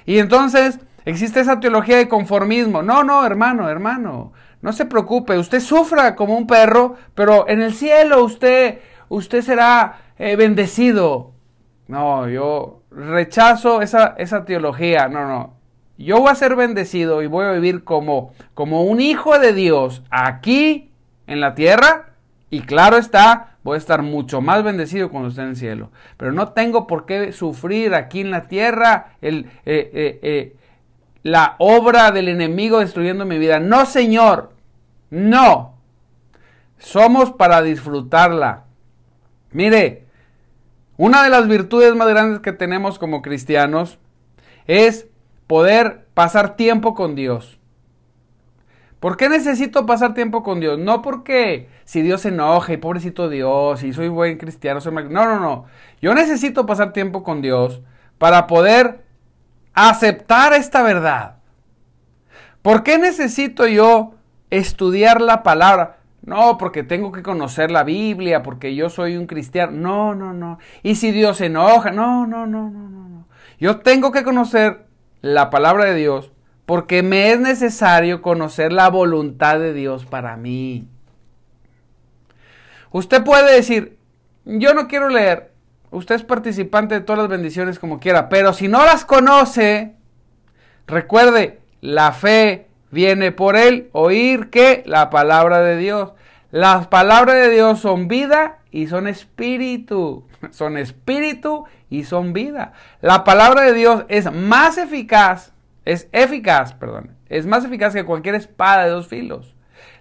Y 0.06 0.20
entonces, 0.20 0.78
Existe 1.06 1.40
esa 1.40 1.60
teología 1.60 1.98
de 1.98 2.08
conformismo. 2.08 2.82
No, 2.82 3.04
no, 3.04 3.26
hermano, 3.26 3.68
hermano. 3.68 4.32
No 4.64 4.72
se 4.72 4.86
preocupe. 4.86 5.36
Usted 5.36 5.60
sufra 5.60 6.16
como 6.16 6.38
un 6.38 6.46
perro, 6.46 6.96
pero 7.14 7.46
en 7.50 7.60
el 7.60 7.74
cielo 7.74 8.24
usted, 8.24 8.78
usted 9.10 9.42
será 9.42 9.98
eh, 10.18 10.36
bendecido. 10.36 11.32
No, 11.86 12.26
yo 12.30 12.80
rechazo 12.90 13.82
esa, 13.82 14.14
esa 14.16 14.46
teología. 14.46 15.08
No, 15.08 15.28
no. 15.28 15.52
Yo 15.98 16.18
voy 16.18 16.30
a 16.30 16.34
ser 16.34 16.56
bendecido 16.56 17.20
y 17.20 17.26
voy 17.26 17.44
a 17.44 17.52
vivir 17.52 17.84
como, 17.84 18.32
como 18.54 18.84
un 18.84 19.02
hijo 19.02 19.38
de 19.38 19.52
Dios 19.52 20.02
aquí 20.08 20.90
en 21.26 21.42
la 21.42 21.54
tierra. 21.54 22.14
Y 22.48 22.62
claro 22.62 22.96
está, 22.96 23.58
voy 23.64 23.74
a 23.74 23.78
estar 23.78 24.00
mucho 24.00 24.40
más 24.40 24.64
bendecido 24.64 25.10
cuando 25.10 25.28
esté 25.28 25.42
en 25.42 25.48
el 25.48 25.56
cielo. 25.56 25.90
Pero 26.16 26.32
no 26.32 26.52
tengo 26.52 26.86
por 26.86 27.04
qué 27.04 27.32
sufrir 27.32 27.94
aquí 27.94 28.22
en 28.22 28.30
la 28.30 28.44
tierra 28.44 29.08
el, 29.20 29.44
eh, 29.66 30.20
eh, 30.22 30.56
la 31.24 31.56
obra 31.58 32.12
del 32.12 32.28
enemigo 32.28 32.78
destruyendo 32.78 33.24
mi 33.24 33.38
vida. 33.38 33.58
No, 33.58 33.86
Señor, 33.86 34.52
no. 35.10 35.74
Somos 36.78 37.32
para 37.32 37.62
disfrutarla. 37.62 38.64
Mire, 39.50 40.04
una 40.98 41.24
de 41.24 41.30
las 41.30 41.48
virtudes 41.48 41.94
más 41.96 42.08
grandes 42.08 42.40
que 42.40 42.52
tenemos 42.52 42.98
como 42.98 43.22
cristianos 43.22 43.98
es 44.66 45.08
poder 45.46 46.06
pasar 46.12 46.56
tiempo 46.56 46.94
con 46.94 47.14
Dios. 47.14 47.58
¿Por 49.00 49.16
qué 49.16 49.30
necesito 49.30 49.86
pasar 49.86 50.12
tiempo 50.12 50.42
con 50.42 50.60
Dios? 50.60 50.78
No 50.78 51.00
porque 51.00 51.68
si 51.84 52.02
Dios 52.02 52.20
se 52.22 52.28
enoja 52.28 52.74
y 52.74 52.76
pobrecito 52.76 53.30
Dios 53.30 53.82
y 53.82 53.94
soy 53.94 54.08
buen 54.08 54.36
cristiano, 54.36 54.80
soy 54.80 54.92
mal... 54.92 55.10
No, 55.10 55.24
no, 55.24 55.40
no. 55.40 55.64
Yo 56.02 56.14
necesito 56.14 56.66
pasar 56.66 56.92
tiempo 56.92 57.22
con 57.22 57.40
Dios 57.40 57.80
para 58.18 58.46
poder 58.46 59.03
aceptar 59.74 60.52
esta 60.52 60.82
verdad. 60.82 61.36
¿Por 62.62 62.82
qué 62.82 62.98
necesito 62.98 63.66
yo 63.66 64.14
estudiar 64.50 65.20
la 65.20 65.42
palabra? 65.42 65.98
No, 66.22 66.56
porque 66.56 66.82
tengo 66.82 67.12
que 67.12 67.22
conocer 67.22 67.70
la 67.70 67.84
Biblia, 67.84 68.42
porque 68.42 68.74
yo 68.74 68.88
soy 68.88 69.16
un 69.16 69.26
cristiano. 69.26 69.72
No, 69.72 70.14
no, 70.14 70.32
no. 70.32 70.58
Y 70.82 70.94
si 70.94 71.10
Dios 71.10 71.36
se 71.36 71.46
enoja, 71.46 71.90
no, 71.90 72.26
no, 72.26 72.46
no, 72.46 72.70
no, 72.70 72.88
no, 72.88 73.08
no. 73.08 73.28
Yo 73.58 73.80
tengo 73.80 74.10
que 74.10 74.24
conocer 74.24 74.86
la 75.20 75.50
palabra 75.50 75.84
de 75.84 75.94
Dios 75.94 76.30
porque 76.66 77.02
me 77.02 77.32
es 77.32 77.40
necesario 77.40 78.22
conocer 78.22 78.72
la 78.72 78.88
voluntad 78.88 79.58
de 79.58 79.74
Dios 79.74 80.06
para 80.06 80.36
mí. 80.36 80.88
Usted 82.90 83.22
puede 83.24 83.54
decir, 83.54 83.98
yo 84.44 84.72
no 84.72 84.86
quiero 84.88 85.08
leer, 85.08 85.52
usted 85.94 86.16
es 86.16 86.22
participante 86.22 86.94
de 86.94 87.00
todas 87.00 87.20
las 87.20 87.28
bendiciones 87.28 87.78
como 87.78 88.00
quiera, 88.00 88.28
pero 88.28 88.52
si 88.52 88.68
no 88.68 88.84
las 88.84 89.04
conoce, 89.04 89.94
recuerde, 90.86 91.60
la 91.80 92.12
fe 92.12 92.68
viene 92.90 93.32
por 93.32 93.56
el 93.56 93.88
oír 93.92 94.50
que 94.50 94.82
la 94.86 95.10
palabra 95.10 95.60
de 95.60 95.76
Dios. 95.76 96.12
Las 96.50 96.86
palabras 96.86 97.36
de 97.36 97.50
Dios 97.50 97.80
son 97.80 98.06
vida 98.08 98.58
y 98.70 98.86
son 98.86 99.08
espíritu. 99.08 100.26
Son 100.50 100.76
espíritu 100.76 101.64
y 101.88 102.04
son 102.04 102.34
vida. 102.34 102.74
La 103.00 103.24
palabra 103.24 103.62
de 103.62 103.72
Dios 103.72 104.04
es 104.08 104.30
más 104.30 104.76
eficaz 104.76 105.54
es 105.84 106.08
eficaz, 106.12 106.72
perdón. 106.74 107.16
Es 107.28 107.46
más 107.46 107.64
eficaz 107.64 107.92
que 107.92 108.04
cualquier 108.04 108.34
espada 108.34 108.84
de 108.84 108.90
dos 108.90 109.08
filos. 109.08 109.54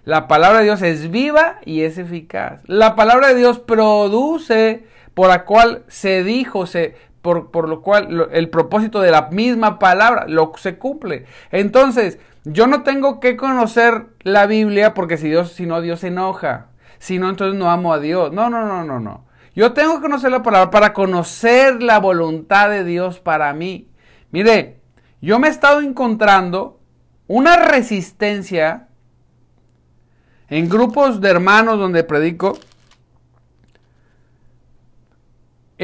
La 0.04 0.28
palabra 0.28 0.58
de 0.58 0.64
Dios 0.64 0.82
es 0.82 1.10
viva 1.10 1.58
y 1.64 1.82
es 1.82 1.98
eficaz. 1.98 2.60
La 2.64 2.94
palabra 2.94 3.28
de 3.28 3.36
Dios 3.36 3.58
produce 3.58 4.84
por 5.14 5.28
la 5.28 5.44
cual 5.44 5.84
se 5.88 6.22
dijo, 6.24 6.66
se, 6.66 6.96
por, 7.22 7.50
por 7.50 7.68
lo 7.68 7.80
cual 7.82 8.28
el 8.32 8.50
propósito 8.50 9.00
de 9.00 9.10
la 9.10 9.28
misma 9.30 9.78
palabra 9.78 10.26
lo 10.28 10.52
se 10.56 10.76
cumple. 10.76 11.24
Entonces, 11.50 12.18
yo 12.44 12.66
no 12.66 12.82
tengo 12.82 13.20
que 13.20 13.36
conocer 13.36 14.08
la 14.20 14.46
Biblia 14.46 14.92
porque 14.92 15.16
si 15.16 15.28
Dios, 15.28 15.52
si 15.52 15.66
no, 15.66 15.80
Dios 15.80 16.00
se 16.00 16.08
enoja. 16.08 16.66
Si 16.98 17.18
no, 17.18 17.30
entonces 17.30 17.58
no 17.58 17.70
amo 17.70 17.92
a 17.92 17.98
Dios. 17.98 18.32
No, 18.32 18.50
no, 18.50 18.66
no, 18.66 18.84
no, 18.84 19.00
no. 19.00 19.24
Yo 19.54 19.72
tengo 19.72 19.96
que 19.96 20.02
conocer 20.02 20.30
la 20.30 20.42
palabra 20.42 20.70
para 20.70 20.92
conocer 20.92 21.82
la 21.82 22.00
voluntad 22.00 22.68
de 22.68 22.84
Dios 22.84 23.20
para 23.20 23.52
mí. 23.54 23.88
Mire, 24.30 24.80
yo 25.20 25.38
me 25.38 25.48
he 25.48 25.50
estado 25.50 25.80
encontrando 25.80 26.80
una 27.28 27.56
resistencia 27.56 28.88
en 30.48 30.68
grupos 30.68 31.20
de 31.20 31.30
hermanos 31.30 31.78
donde 31.78 32.04
predico, 32.04 32.58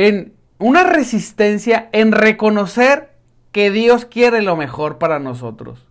en 0.06 0.32
una 0.58 0.84
resistencia 0.84 1.90
en 1.92 2.12
reconocer 2.12 3.10
que 3.52 3.70
Dios 3.70 4.06
quiere 4.06 4.40
lo 4.40 4.56
mejor 4.56 4.96
para 4.96 5.18
nosotros. 5.18 5.86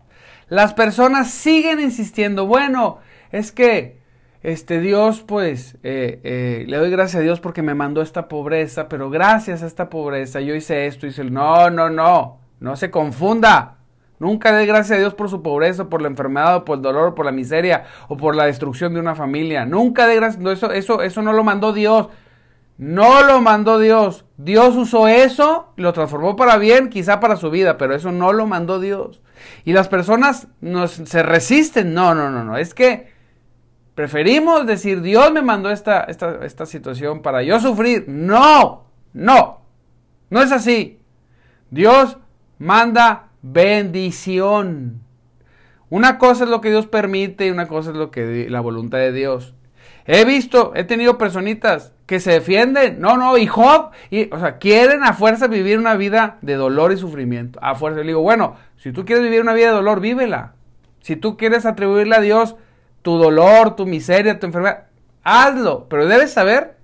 Las 0.47 0.73
personas 0.73 1.29
siguen 1.29 1.79
insistiendo, 1.79 2.47
bueno, 2.47 2.97
es 3.31 3.51
que 3.51 3.99
este 4.41 4.79
Dios, 4.79 5.21
pues, 5.21 5.77
eh, 5.83 6.21
eh, 6.23 6.65
le 6.67 6.77
doy 6.77 6.89
gracias 6.89 7.19
a 7.19 7.23
Dios 7.23 7.39
porque 7.39 7.61
me 7.61 7.75
mandó 7.75 8.01
esta 8.01 8.27
pobreza, 8.27 8.89
pero 8.89 9.11
gracias 9.11 9.61
a 9.61 9.67
esta 9.67 9.91
pobreza 9.91 10.41
yo 10.41 10.55
hice 10.55 10.87
esto, 10.87 11.05
hice 11.05 11.21
el... 11.21 11.31
No, 11.31 11.69
no, 11.69 11.91
no. 11.91 12.39
No 12.59 12.75
se 12.77 12.89
confunda. 12.89 13.77
Nunca 14.17 14.51
dé 14.51 14.65
gracias 14.65 14.97
a 14.97 14.99
Dios 14.99 15.13
por 15.13 15.29
su 15.29 15.43
pobreza, 15.43 15.87
por 15.87 16.01
la 16.01 16.07
enfermedad, 16.07 16.55
o 16.55 16.65
por 16.65 16.77
el 16.77 16.81
dolor, 16.81 17.13
por 17.13 17.25
la 17.25 17.31
miseria, 17.31 17.85
o 18.07 18.17
por 18.17 18.35
la 18.35 18.45
destrucción 18.45 18.93
de 18.95 18.99
una 18.99 19.13
familia. 19.13 19.65
Nunca 19.65 20.07
dé 20.07 20.15
gracias. 20.15 20.41
No, 20.41 20.51
eso, 20.51 20.71
eso, 20.71 21.03
eso 21.03 21.21
no 21.21 21.31
lo 21.31 21.43
mandó 21.43 21.73
Dios. 21.73 22.09
No 22.79 23.23
lo 23.23 23.41
mandó 23.41 23.77
Dios. 23.77 24.23
Dios 24.37 24.77
usó 24.77 25.09
eso, 25.09 25.73
lo 25.75 25.91
transformó 25.91 26.37
para 26.37 26.57
bien, 26.57 26.87
quizá 26.87 27.19
para 27.19 27.35
su 27.35 27.51
vida, 27.51 27.77
pero 27.77 27.93
eso 27.93 28.13
no 28.13 28.31
lo 28.31 28.47
mandó 28.47 28.79
Dios. 28.79 29.21
Y 29.65 29.73
las 29.73 29.89
personas 29.89 30.47
nos, 30.61 30.91
se 30.91 31.21
resisten. 31.21 31.93
No, 31.93 32.15
no, 32.15 32.31
no, 32.31 32.45
no. 32.45 32.55
Es 32.55 32.73
que 32.73 33.11
preferimos 33.95 34.65
decir, 34.65 35.01
Dios 35.01 35.29
me 35.33 35.41
mandó 35.41 35.71
esta, 35.71 36.05
esta, 36.05 36.45
esta 36.45 36.65
situación 36.65 37.21
para 37.21 37.43
yo 37.43 37.59
sufrir. 37.59 38.05
No, 38.07 38.85
no. 39.11 39.59
No 40.29 40.41
es 40.41 40.53
así. 40.53 41.01
Dios 41.71 42.17
manda 42.59 43.27
bendición. 43.41 45.01
Una 45.89 46.17
cosa 46.17 46.45
es 46.45 46.49
lo 46.49 46.61
que 46.61 46.69
Dios 46.69 46.87
permite 46.87 47.47
y 47.47 47.49
una 47.49 47.67
cosa 47.67 47.89
es 47.89 47.97
lo 47.97 48.09
que 48.09 48.47
la 48.49 48.61
voluntad 48.61 48.99
de 48.99 49.11
Dios. 49.11 49.53
He 50.11 50.25
visto, 50.25 50.71
he 50.73 50.85
tenido 50.85 51.19
personitas 51.19 51.93
que 52.07 52.19
se 52.19 52.31
defienden, 52.31 52.99
no, 52.99 53.15
no, 53.15 53.37
y 53.37 53.45
Job, 53.45 53.91
y, 54.09 54.27
o 54.33 54.39
sea, 54.39 54.57
quieren 54.57 55.03
a 55.03 55.13
fuerza 55.13 55.45
vivir 55.45 55.77
una 55.77 55.93
vida 55.93 56.39
de 56.41 56.55
dolor 56.55 56.91
y 56.91 56.97
sufrimiento. 56.97 57.59
A 57.61 57.75
fuerza, 57.75 57.99
le 57.99 58.07
digo, 58.07 58.21
bueno, 58.21 58.55
si 58.77 58.91
tú 58.91 59.05
quieres 59.05 59.23
vivir 59.23 59.39
una 59.39 59.53
vida 59.53 59.67
de 59.67 59.75
dolor, 59.75 59.99
vívela. 59.99 60.53
Si 61.01 61.15
tú 61.15 61.37
quieres 61.37 61.67
atribuirle 61.67 62.15
a 62.15 62.21
Dios 62.21 62.55
tu 63.03 63.19
dolor, 63.19 63.75
tu 63.75 63.85
miseria, 63.85 64.39
tu 64.39 64.47
enfermedad, 64.47 64.85
hazlo. 65.23 65.85
Pero 65.89 66.07
debes 66.07 66.33
saber 66.33 66.77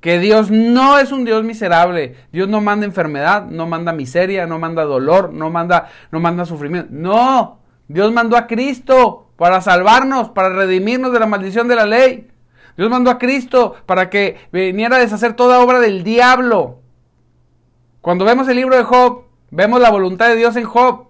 que 0.00 0.20
Dios 0.20 0.52
no 0.52 1.00
es 1.00 1.10
un 1.10 1.24
Dios 1.24 1.42
miserable. 1.42 2.14
Dios 2.30 2.46
no 2.46 2.60
manda 2.60 2.86
enfermedad, 2.86 3.44
no 3.44 3.66
manda 3.66 3.92
miseria, 3.92 4.46
no 4.46 4.60
manda 4.60 4.84
dolor, 4.84 5.32
no 5.32 5.50
manda, 5.50 5.88
no 6.12 6.20
manda 6.20 6.44
sufrimiento. 6.44 6.90
No, 6.92 7.58
Dios 7.88 8.12
mandó 8.12 8.36
a 8.36 8.46
Cristo 8.46 9.32
para 9.36 9.60
salvarnos, 9.60 10.30
para 10.30 10.50
redimirnos 10.50 11.12
de 11.12 11.18
la 11.18 11.26
maldición 11.26 11.66
de 11.66 11.74
la 11.74 11.86
ley. 11.86 12.28
Dios 12.76 12.90
mandó 12.90 13.10
a 13.10 13.18
Cristo 13.18 13.74
para 13.86 14.10
que 14.10 14.38
viniera 14.52 14.96
a 14.96 15.00
deshacer 15.00 15.34
toda 15.34 15.60
obra 15.60 15.80
del 15.80 16.04
diablo. 16.04 16.78
Cuando 18.00 18.24
vemos 18.24 18.48
el 18.48 18.56
libro 18.56 18.76
de 18.76 18.82
Job, 18.82 19.24
vemos 19.50 19.80
la 19.80 19.90
voluntad 19.90 20.28
de 20.28 20.36
Dios 20.36 20.56
en 20.56 20.64
Job. 20.64 21.08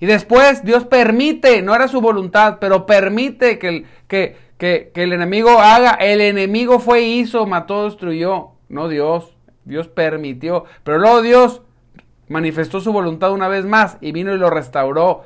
Y 0.00 0.06
después 0.06 0.64
Dios 0.64 0.84
permite, 0.84 1.62
no 1.62 1.74
era 1.74 1.88
su 1.88 2.00
voluntad, 2.00 2.58
pero 2.60 2.86
permite 2.86 3.58
que, 3.58 3.84
que, 4.06 4.36
que, 4.58 4.90
el 4.94 5.12
enemigo 5.12 5.50
haga. 5.60 5.92
El 5.92 6.20
enemigo 6.20 6.78
fue, 6.78 7.02
hizo, 7.02 7.46
mató, 7.46 7.84
destruyó. 7.84 8.50
No 8.68 8.88
Dios. 8.88 9.34
Dios 9.64 9.88
permitió. 9.88 10.64
Pero 10.82 10.98
luego 10.98 11.22
Dios 11.22 11.62
manifestó 12.28 12.80
su 12.80 12.92
voluntad 12.92 13.32
una 13.32 13.48
vez 13.48 13.64
más 13.64 13.98
y 14.00 14.12
vino 14.12 14.34
y 14.34 14.38
lo 14.38 14.50
restauró. 14.50 15.24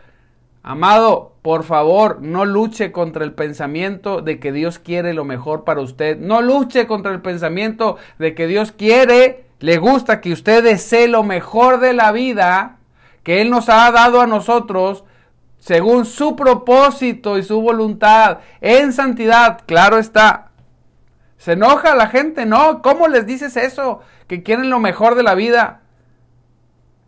Amado, 0.63 1.35
por 1.43 1.65
favor, 1.65 2.21
no 2.21 2.45
luche 2.45 2.93
contra 2.93 3.25
el 3.25 3.33
pensamiento 3.33 4.21
de 4.21 4.39
que 4.39 4.53
Dios 4.53 4.79
quiere 4.79 5.15
lo 5.15 5.25
mejor 5.25 5.65
para 5.65 5.81
usted. 5.81 6.19
No 6.19 6.43
luche 6.43 6.87
contra 6.87 7.13
el 7.13 7.23
pensamiento 7.23 7.97
de 8.19 8.35
que 8.35 8.47
Dios 8.47 8.73
quiere, 8.73 9.47
le 9.61 9.79
gusta 9.79 10.21
que 10.21 10.33
usted 10.33 10.63
desee 10.63 11.09
lo 11.09 11.23
mejor 11.23 11.81
de 11.81 11.93
la 11.93 12.13
vida 12.13 12.79
que 13.23 13.43
Él 13.43 13.51
nos 13.51 13.69
ha 13.69 13.91
dado 13.91 14.21
a 14.21 14.27
nosotros 14.27 15.05
según 15.59 16.07
su 16.07 16.37
propósito 16.37 17.37
y 17.37 17.43
su 17.43 17.61
voluntad, 17.61 18.39
en 18.61 18.93
santidad, 18.93 19.61
claro 19.67 19.99
está. 19.99 20.49
¿Se 21.37 21.53
enoja 21.53 21.95
la 21.95 22.07
gente? 22.07 22.47
No, 22.47 22.81
¿cómo 22.81 23.09
les 23.09 23.27
dices 23.27 23.57
eso? 23.57 24.01
Que 24.27 24.43
quieren 24.43 24.71
lo 24.71 24.79
mejor 24.79 25.15
de 25.15 25.23
la 25.23 25.35
vida. 25.35 25.83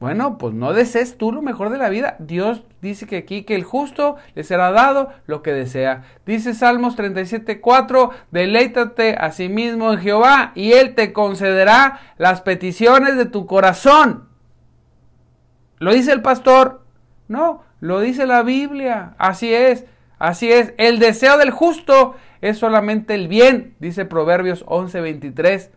Bueno, 0.01 0.39
pues 0.39 0.55
no 0.55 0.73
desees 0.73 1.19
tú 1.19 1.31
lo 1.31 1.43
mejor 1.43 1.69
de 1.69 1.77
la 1.77 1.91
vida. 1.91 2.17
Dios 2.21 2.63
dice 2.81 3.07
que 3.07 3.19
aquí 3.19 3.43
que 3.43 3.55
el 3.55 3.65
justo 3.65 4.17
le 4.35 4.45
será 4.45 4.73
dado 4.73 5.11
lo 5.27 5.43
que 5.43 5.53
desea. 5.53 6.05
Dice 6.25 6.55
Salmos 6.55 6.97
37:4, 6.97 8.11
deleítate 8.31 9.15
a 9.15 9.31
sí 9.31 9.51
mismo 9.51 9.93
en 9.93 9.99
Jehová 9.99 10.53
y 10.55 10.73
él 10.73 10.95
te 10.95 11.13
concederá 11.13 12.01
las 12.17 12.41
peticiones 12.41 13.19
de 13.19 13.27
tu 13.27 13.45
corazón. 13.45 14.31
¿Lo 15.79 15.93
dice 15.93 16.13
el 16.13 16.23
pastor? 16.23 16.83
No, 17.29 17.63
lo 17.81 18.01
dice 18.01 18.27
la 18.27 18.43
Biblia. 18.43 19.15
Así 19.19 19.53
es, 19.53 19.85
así 20.19 20.51
es. 20.51 20.73
El 20.79 20.99
deseo 20.99 21.37
del 21.37 21.51
justo 21.51 22.15
es 22.41 22.57
solamente 22.57 23.15
el 23.15 23.29
bien, 23.29 23.77
dice 23.81 24.07
Proverbios 24.07 24.65
11:23. 24.67 25.73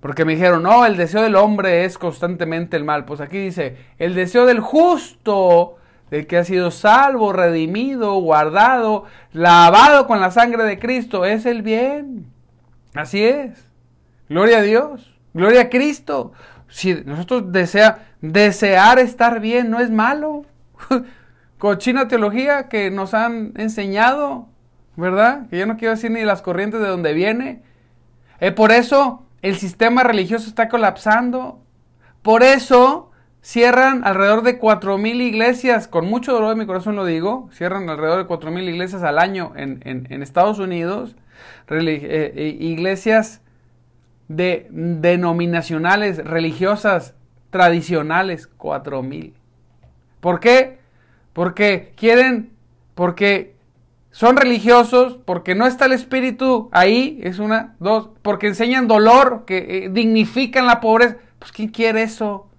Porque 0.00 0.24
me 0.24 0.34
dijeron, 0.34 0.62
no, 0.62 0.86
el 0.86 0.96
deseo 0.96 1.22
del 1.22 1.36
hombre 1.36 1.84
es 1.84 1.98
constantemente 1.98 2.76
el 2.76 2.84
mal. 2.84 3.04
Pues 3.04 3.20
aquí 3.20 3.38
dice, 3.38 3.76
el 3.98 4.14
deseo 4.14 4.46
del 4.46 4.60
justo, 4.60 5.76
del 6.10 6.26
que 6.26 6.38
ha 6.38 6.44
sido 6.44 6.70
salvo, 6.70 7.32
redimido, 7.32 8.14
guardado, 8.14 9.04
lavado 9.32 10.06
con 10.06 10.20
la 10.20 10.30
sangre 10.30 10.64
de 10.64 10.78
Cristo, 10.78 11.24
es 11.24 11.44
el 11.44 11.62
bien. 11.62 12.32
Así 12.94 13.22
es. 13.22 13.68
Gloria 14.28 14.58
a 14.58 14.62
Dios. 14.62 15.14
Gloria 15.34 15.62
a 15.62 15.68
Cristo. 15.68 16.32
Si 16.68 16.94
nosotros 17.04 17.52
desea, 17.52 18.14
desear 18.20 18.98
estar 18.98 19.40
bien 19.40 19.70
no 19.70 19.80
es 19.80 19.90
malo. 19.90 20.46
cochina 21.60 22.08
teología 22.08 22.68
que 22.68 22.90
nos 22.90 23.12
han 23.12 23.52
enseñado, 23.56 24.48
¿verdad? 24.96 25.46
Que 25.50 25.58
yo 25.58 25.66
no 25.66 25.76
quiero 25.76 25.94
decir 25.94 26.10
ni 26.10 26.22
las 26.22 26.42
corrientes 26.42 26.80
de 26.80 26.88
donde 26.88 27.12
viene. 27.12 27.62
Eh, 28.40 28.50
por 28.50 28.72
eso 28.72 29.26
el 29.42 29.56
sistema 29.56 30.02
religioso 30.02 30.48
está 30.48 30.68
colapsando. 30.68 31.60
Por 32.22 32.42
eso 32.42 33.10
cierran 33.42 34.04
alrededor 34.04 34.42
de 34.42 34.60
4.000 34.60 35.22
iglesias, 35.22 35.88
con 35.88 36.06
mucho 36.06 36.32
dolor 36.32 36.50
de 36.50 36.56
mi 36.56 36.66
corazón 36.66 36.96
lo 36.96 37.04
digo, 37.04 37.48
cierran 37.52 37.88
alrededor 37.88 38.26
de 38.26 38.28
4.000 38.28 38.68
iglesias 38.68 39.02
al 39.02 39.18
año 39.18 39.52
en, 39.56 39.80
en, 39.84 40.22
Estados 40.22 40.58
Unidos, 40.58 41.16
eh, 41.70 42.32
eh, 42.36 42.56
iglesias 42.60 43.40
de, 44.28 44.66
denominacionales, 44.70 46.18
religiosas, 46.18 47.14
tradicionales, 47.50 48.50
4.000. 48.58 49.32
¿Por 50.20 50.40
qué? 50.40 50.78
Porque 51.32 51.94
quieren, 51.96 52.50
porque 52.94 53.54
son 54.10 54.36
religiosos, 54.36 55.18
porque 55.24 55.54
no 55.54 55.66
está 55.66 55.86
el 55.86 55.92
espíritu 55.92 56.68
ahí, 56.72 57.20
es 57.22 57.38
una, 57.38 57.76
dos, 57.78 58.10
porque 58.22 58.48
enseñan 58.48 58.88
dolor, 58.88 59.44
que 59.46 59.84
eh, 59.84 59.88
dignifican 59.90 60.66
la 60.66 60.80
pobreza. 60.80 61.16
Pues 61.38 61.52
¿quién 61.52 61.68
quiere 61.68 62.02
eso? 62.02 62.49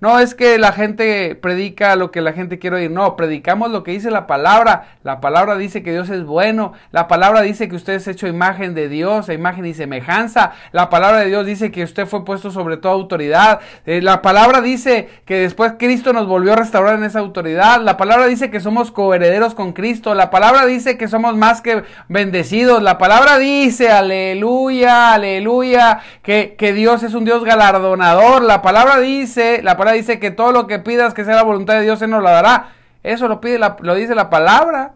No 0.00 0.18
es 0.18 0.34
que 0.34 0.58
la 0.58 0.72
gente 0.72 1.34
predica 1.34 1.94
lo 1.94 2.10
que 2.10 2.22
la 2.22 2.32
gente 2.32 2.58
quiere 2.58 2.76
oír, 2.76 2.90
no, 2.90 3.16
predicamos 3.16 3.70
lo 3.70 3.82
que 3.82 3.90
dice 3.90 4.10
la 4.10 4.26
palabra. 4.26 4.94
La 5.02 5.20
palabra 5.20 5.56
dice 5.56 5.82
que 5.82 5.92
Dios 5.92 6.08
es 6.08 6.24
bueno, 6.24 6.72
la 6.90 7.06
palabra 7.06 7.42
dice 7.42 7.68
que 7.68 7.76
usted 7.76 7.94
es 7.94 8.08
hecho 8.08 8.26
imagen 8.26 8.74
de 8.74 8.88
Dios, 8.88 9.28
imagen 9.28 9.66
y 9.66 9.74
semejanza. 9.74 10.52
La 10.72 10.88
palabra 10.88 11.18
de 11.20 11.26
Dios 11.26 11.44
dice 11.44 11.70
que 11.70 11.84
usted 11.84 12.06
fue 12.06 12.24
puesto 12.24 12.50
sobre 12.50 12.78
toda 12.78 12.94
autoridad. 12.94 13.60
Eh, 13.84 14.00
la 14.00 14.22
palabra 14.22 14.62
dice 14.62 15.08
que 15.26 15.40
después 15.40 15.74
Cristo 15.78 16.14
nos 16.14 16.26
volvió 16.26 16.54
a 16.54 16.56
restaurar 16.56 16.94
en 16.94 17.04
esa 17.04 17.18
autoridad. 17.18 17.82
La 17.82 17.98
palabra 17.98 18.26
dice 18.26 18.50
que 18.50 18.60
somos 18.60 18.90
coherederos 18.92 19.54
con 19.54 19.74
Cristo. 19.74 20.14
La 20.14 20.30
palabra 20.30 20.64
dice 20.64 20.96
que 20.96 21.08
somos 21.08 21.36
más 21.36 21.60
que 21.60 21.82
bendecidos. 22.08 22.82
La 22.82 22.96
palabra 22.96 23.38
dice, 23.38 23.90
aleluya, 23.90 25.12
aleluya, 25.12 26.00
que, 26.22 26.54
que 26.56 26.72
Dios 26.72 27.02
es 27.02 27.12
un 27.12 27.26
Dios 27.26 27.44
galardonador. 27.44 28.42
La 28.42 28.62
palabra 28.62 28.98
dice, 28.98 29.60
la 29.62 29.76
palabra 29.76 29.89
dice 29.92 30.18
que 30.18 30.30
todo 30.30 30.52
lo 30.52 30.66
que 30.66 30.78
pidas 30.78 31.14
que 31.14 31.24
sea 31.24 31.36
la 31.36 31.42
voluntad 31.42 31.74
de 31.74 31.82
Dios, 31.82 32.02
Él 32.02 32.10
nos 32.10 32.22
la 32.22 32.30
dará. 32.30 32.68
Eso 33.02 33.28
lo, 33.28 33.40
pide 33.40 33.58
lo 33.58 33.94
dice 33.94 34.14
la 34.14 34.30
palabra. 34.30 34.94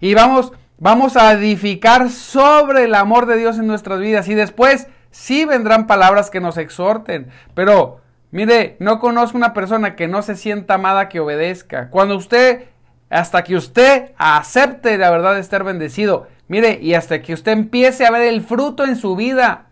Y 0.00 0.14
vamos, 0.14 0.52
vamos 0.78 1.16
a 1.16 1.32
edificar 1.32 2.10
sobre 2.10 2.84
el 2.84 2.94
amor 2.94 3.26
de 3.26 3.36
Dios 3.36 3.58
en 3.58 3.66
nuestras 3.66 4.00
vidas. 4.00 4.28
Y 4.28 4.34
después 4.34 4.88
sí 5.10 5.44
vendrán 5.44 5.86
palabras 5.86 6.30
que 6.30 6.40
nos 6.40 6.58
exhorten. 6.58 7.30
Pero, 7.54 8.00
mire, 8.30 8.76
no 8.80 8.98
conozco 8.98 9.38
una 9.38 9.54
persona 9.54 9.96
que 9.96 10.08
no 10.08 10.22
se 10.22 10.36
sienta 10.36 10.74
amada 10.74 11.08
que 11.08 11.20
obedezca. 11.20 11.88
Cuando 11.90 12.16
usted, 12.16 12.64
hasta 13.08 13.44
que 13.44 13.56
usted 13.56 14.10
acepte 14.18 14.98
la 14.98 15.10
verdad 15.10 15.34
de 15.34 15.40
estar 15.40 15.64
bendecido, 15.64 16.26
mire, 16.48 16.78
y 16.82 16.94
hasta 16.94 17.22
que 17.22 17.32
usted 17.32 17.52
empiece 17.52 18.04
a 18.04 18.10
ver 18.10 18.22
el 18.22 18.42
fruto 18.42 18.84
en 18.84 18.96
su 18.96 19.16
vida, 19.16 19.68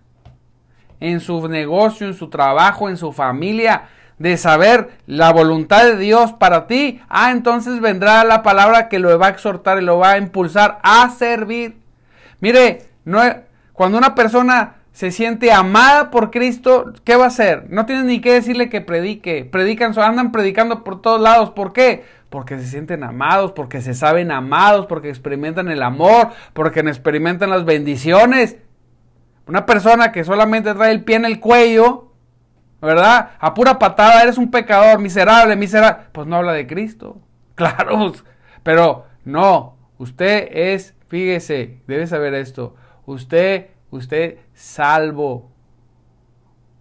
en 1.02 1.20
su 1.20 1.48
negocio, 1.48 2.06
en 2.06 2.14
su 2.14 2.28
trabajo, 2.28 2.88
en 2.88 2.96
su 2.96 3.12
familia, 3.12 3.88
de 4.18 4.36
saber 4.36 4.90
la 5.06 5.32
voluntad 5.32 5.84
de 5.84 5.96
Dios 5.96 6.32
para 6.32 6.68
ti, 6.68 7.00
ah, 7.08 7.32
entonces 7.32 7.80
vendrá 7.80 8.22
la 8.22 8.42
palabra 8.42 8.88
que 8.88 9.00
lo 9.00 9.18
va 9.18 9.26
a 9.26 9.30
exhortar 9.30 9.78
y 9.78 9.84
lo 9.84 9.98
va 9.98 10.12
a 10.12 10.18
impulsar 10.18 10.78
a 10.82 11.10
servir. 11.10 11.76
Mire, 12.40 12.86
cuando 13.72 13.98
una 13.98 14.14
persona 14.14 14.76
se 14.92 15.10
siente 15.10 15.50
amada 15.50 16.10
por 16.10 16.30
Cristo, 16.30 16.92
¿qué 17.02 17.16
va 17.16 17.24
a 17.24 17.28
hacer? 17.28 17.66
No 17.70 17.86
tiene 17.86 18.04
ni 18.04 18.20
que 18.20 18.34
decirle 18.34 18.68
que 18.68 18.80
predique. 18.80 19.44
Predican, 19.44 19.98
andan 19.98 20.30
predicando 20.30 20.84
por 20.84 21.00
todos 21.00 21.20
lados. 21.20 21.50
¿Por 21.50 21.72
qué? 21.72 22.04
Porque 22.30 22.58
se 22.58 22.66
sienten 22.66 23.02
amados, 23.02 23.52
porque 23.52 23.80
se 23.80 23.94
saben 23.94 24.30
amados, 24.30 24.86
porque 24.86 25.08
experimentan 25.08 25.68
el 25.68 25.82
amor, 25.82 26.28
porque 26.52 26.80
experimentan 26.80 27.50
las 27.50 27.64
bendiciones. 27.64 28.56
Una 29.46 29.66
persona 29.66 30.12
que 30.12 30.24
solamente 30.24 30.72
trae 30.74 30.92
el 30.92 31.04
pie 31.04 31.16
en 31.16 31.24
el 31.24 31.40
cuello, 31.40 32.12
¿verdad? 32.80 33.30
A 33.38 33.54
pura 33.54 33.78
patada, 33.78 34.22
eres 34.22 34.38
un 34.38 34.50
pecador, 34.50 35.00
miserable, 35.00 35.56
miserable. 35.56 36.04
Pues 36.12 36.26
no 36.26 36.36
habla 36.36 36.52
de 36.52 36.66
Cristo. 36.66 37.20
Claro, 37.54 37.98
pues, 37.98 38.24
pero 38.62 39.04
no, 39.24 39.76
usted 39.98 40.48
es, 40.50 40.94
fíjese, 41.08 41.82
debe 41.86 42.06
saber 42.06 42.32
esto. 42.32 42.74
Usted, 43.04 43.68
usted 43.90 44.38
salvo. 44.54 45.52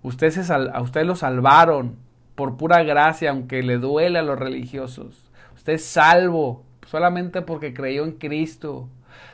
Usted, 0.02 0.32
se 0.32 0.54
a 0.54 0.82
usted 0.82 1.04
lo 1.04 1.16
salvaron 1.18 1.98
por 2.36 2.56
pura 2.56 2.84
gracia, 2.84 3.32
aunque 3.32 3.62
le 3.64 3.78
duele 3.78 4.20
a 4.20 4.24
los 4.24 4.40
religiosos. 4.40 5.30
Usted 5.56 5.74
es 5.74 5.86
salvo 5.86 6.64
solamente 6.88 7.42
porque 7.42 7.74
creyó 7.74 8.06
en 8.06 8.14
Cristo 8.14 8.88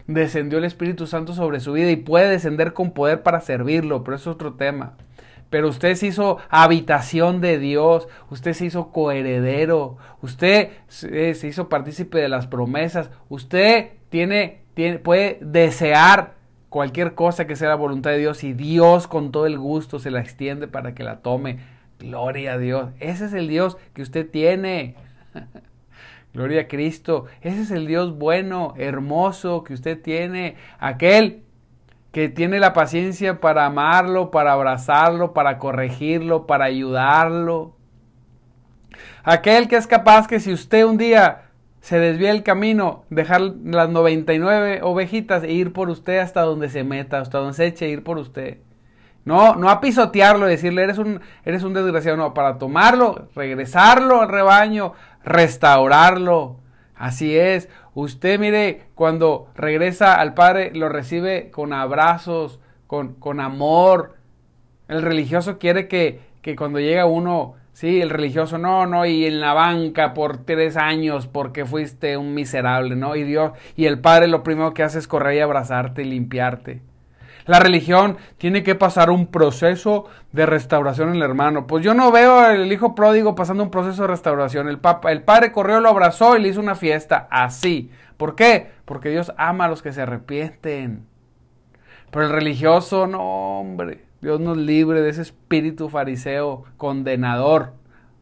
descendió 0.07 0.57
el 0.59 0.65
Espíritu 0.65 1.07
Santo 1.07 1.33
sobre 1.33 1.59
su 1.59 1.73
vida 1.73 1.91
y 1.91 1.95
puede 1.95 2.29
descender 2.29 2.73
con 2.73 2.91
poder 2.91 3.23
para 3.23 3.41
servirlo, 3.41 4.03
pero 4.03 4.17
es 4.17 4.27
otro 4.27 4.53
tema. 4.53 4.93
Pero 5.49 5.69
usted 5.69 5.95
se 5.95 6.07
hizo 6.07 6.39
habitación 6.49 7.39
de 7.39 7.57
Dios, 7.57 8.07
usted 8.29 8.53
se 8.53 8.65
hizo 8.65 8.91
coheredero, 8.91 9.97
usted 10.21 10.71
se 10.87 11.47
hizo 11.47 11.69
partícipe 11.69 12.17
de 12.17 12.27
las 12.27 12.47
promesas, 12.47 13.09
usted 13.29 13.91
tiene, 14.09 14.63
puede 15.03 15.39
desear 15.41 16.35
cualquier 16.69 17.15
cosa 17.15 17.47
que 17.47 17.55
sea 17.55 17.69
la 17.69 17.75
voluntad 17.75 18.11
de 18.11 18.17
Dios 18.17 18.43
y 18.43 18.53
Dios 18.53 19.07
con 19.07 19.31
todo 19.31 19.45
el 19.45 19.57
gusto 19.57 19.99
se 19.99 20.11
la 20.11 20.19
extiende 20.19 20.67
para 20.67 20.93
que 20.93 21.03
la 21.03 21.21
tome. 21.21 21.59
Gloria 21.99 22.53
a 22.53 22.57
Dios. 22.57 22.89
Ese 22.99 23.25
es 23.25 23.33
el 23.33 23.47
Dios 23.47 23.77
que 23.93 24.01
usted 24.01 24.29
tiene. 24.29 24.95
Gloria 26.33 26.61
a 26.61 26.67
Cristo. 26.67 27.25
Ese 27.41 27.61
es 27.61 27.71
el 27.71 27.87
Dios 27.87 28.17
bueno, 28.17 28.73
hermoso 28.77 29.63
que 29.63 29.73
usted 29.73 30.01
tiene. 30.01 30.55
Aquel 30.79 31.43
que 32.11 32.29
tiene 32.29 32.59
la 32.59 32.73
paciencia 32.73 33.39
para 33.39 33.65
amarlo, 33.65 34.31
para 34.31 34.53
abrazarlo, 34.53 35.33
para 35.33 35.57
corregirlo, 35.59 36.47
para 36.47 36.65
ayudarlo. 36.65 37.75
Aquel 39.23 39.67
que 39.67 39.75
es 39.75 39.87
capaz 39.87 40.27
que 40.27 40.39
si 40.39 40.53
usted 40.53 40.85
un 40.85 40.97
día 40.97 41.43
se 41.81 41.99
desvía 41.99 42.31
el 42.31 42.43
camino, 42.43 43.05
dejar 43.09 43.41
las 43.41 43.89
99 43.89 44.79
ovejitas 44.83 45.43
e 45.43 45.51
ir 45.51 45.73
por 45.73 45.89
usted 45.89 46.19
hasta 46.19 46.41
donde 46.41 46.69
se 46.69 46.83
meta, 46.83 47.19
hasta 47.19 47.37
donde 47.37 47.53
se 47.53 47.67
eche, 47.67 47.87
ir 47.87 48.03
por 48.03 48.17
usted. 48.17 48.57
No, 49.23 49.55
no 49.55 49.69
a 49.69 49.81
pisotearlo, 49.81 50.45
decirle 50.45 50.83
eres 50.83 50.97
un, 50.97 51.19
eres 51.43 51.63
un 51.63 51.73
desgraciado, 51.73 52.17
no, 52.17 52.33
para 52.33 52.57
tomarlo, 52.57 53.27
regresarlo 53.35 54.21
al 54.21 54.29
rebaño, 54.29 54.93
restaurarlo. 55.27 56.57
Así 56.95 57.37
es. 57.37 57.69
Usted 57.93 58.39
mire, 58.39 58.87
cuando 58.95 59.49
regresa 59.55 60.15
al 60.15 60.33
Padre, 60.33 60.71
lo 60.73 60.89
recibe 60.89 61.51
con 61.51 61.73
abrazos, 61.73 62.59
con, 62.87 63.13
con 63.15 63.39
amor. 63.39 64.15
El 64.87 65.01
religioso 65.01 65.59
quiere 65.59 65.87
que, 65.87 66.21
que 66.41 66.55
cuando 66.55 66.79
llega 66.79 67.05
uno, 67.05 67.55
sí, 67.73 68.01
el 68.01 68.09
religioso, 68.09 68.57
no, 68.57 68.87
no, 68.87 69.05
y 69.05 69.25
en 69.25 69.39
la 69.39 69.53
banca 69.53 70.13
por 70.13 70.37
tres 70.45 70.77
años 70.77 71.27
porque 71.27 71.65
fuiste 71.65 72.17
un 72.17 72.33
miserable, 72.33 72.95
¿no? 72.95 73.15
Y 73.15 73.23
Dios, 73.23 73.51
y 73.75 73.85
el 73.85 73.99
Padre 73.99 74.27
lo 74.27 74.43
primero 74.43 74.73
que 74.73 74.83
hace 74.83 74.99
es 74.99 75.07
correr 75.07 75.35
y 75.35 75.39
abrazarte 75.41 76.03
y 76.03 76.05
limpiarte. 76.05 76.81
La 77.47 77.59
religión 77.59 78.17
tiene 78.37 78.61
que 78.61 78.75
pasar 78.75 79.09
un 79.09 79.27
proceso 79.27 80.05
de 80.33 80.45
restauración 80.45 81.09
en 81.09 81.15
el 81.15 81.21
hermano. 81.23 81.65
Pues 81.65 81.83
yo 81.83 81.93
no 81.93 82.11
veo 82.11 82.39
al 82.39 82.71
hijo 82.71 82.93
pródigo 82.93 83.35
pasando 83.35 83.63
un 83.63 83.71
proceso 83.71 84.01
de 84.01 84.09
restauración. 84.09 84.67
El, 84.67 84.79
papa, 84.79 85.13
el 85.13 85.23
padre 85.23 85.53
corrió, 85.53 85.79
lo 85.79 85.89
abrazó 85.89 86.35
y 86.35 86.41
le 86.41 86.49
hizo 86.49 86.59
una 86.59 86.75
fiesta 86.75 87.27
así. 87.31 87.89
¿Por 88.17 88.35
qué? 88.35 88.71
Porque 88.83 89.09
Dios 89.09 89.31
ama 89.37 89.65
a 89.65 89.69
los 89.69 89.81
que 89.81 89.93
se 89.93 90.01
arrepienten. 90.01 91.05
Pero 92.11 92.25
el 92.25 92.31
religioso, 92.31 93.07
no, 93.07 93.59
hombre. 93.59 94.05
Dios 94.21 94.41
nos 94.41 94.57
libre 94.57 95.01
de 95.01 95.09
ese 95.09 95.21
espíritu 95.21 95.87
fariseo 95.87 96.65
condenador. 96.75 97.73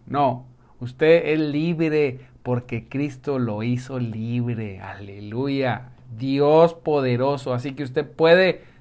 No, 0.05 0.45
usted 0.79 1.29
es 1.29 1.39
libre 1.39 2.19
porque 2.43 2.87
Cristo 2.87 3.39
lo 3.39 3.63
hizo 3.63 3.97
libre. 3.97 4.81
Aleluya. 4.81 5.89
Dios 6.15 6.75
poderoso. 6.75 7.53
Así 7.53 7.73
que 7.73 7.83
usted 7.83 8.07
puede 8.07 8.74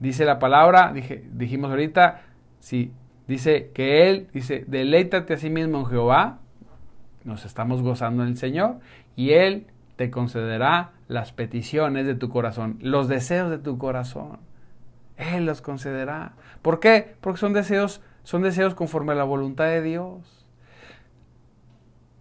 Dice 0.00 0.24
la 0.24 0.38
palabra, 0.38 0.92
dije, 0.92 1.24
dijimos 1.32 1.70
ahorita, 1.70 2.22
si 2.60 2.92
dice 3.26 3.70
que 3.74 4.08
Él, 4.08 4.28
dice, 4.32 4.64
deleítate 4.66 5.34
a 5.34 5.36
sí 5.38 5.50
mismo 5.50 5.80
en 5.80 5.86
Jehová, 5.86 6.38
nos 7.24 7.44
estamos 7.44 7.82
gozando 7.82 8.22
en 8.22 8.30
el 8.30 8.36
Señor, 8.36 8.78
y 9.16 9.30
Él 9.30 9.66
te 9.96 10.10
concederá 10.10 10.92
las 11.08 11.32
peticiones 11.32 12.06
de 12.06 12.14
tu 12.14 12.28
corazón, 12.28 12.78
los 12.80 13.08
deseos 13.08 13.50
de 13.50 13.58
tu 13.58 13.78
corazón. 13.78 14.38
Él 15.16 15.46
los 15.46 15.60
concederá. 15.60 16.34
¿Por 16.62 16.78
qué? 16.78 17.16
Porque 17.20 17.40
son 17.40 17.52
deseos, 17.52 18.00
son 18.22 18.42
deseos 18.42 18.74
conforme 18.74 19.12
a 19.12 19.16
la 19.16 19.24
voluntad 19.24 19.64
de 19.64 19.82
Dios. 19.82 20.37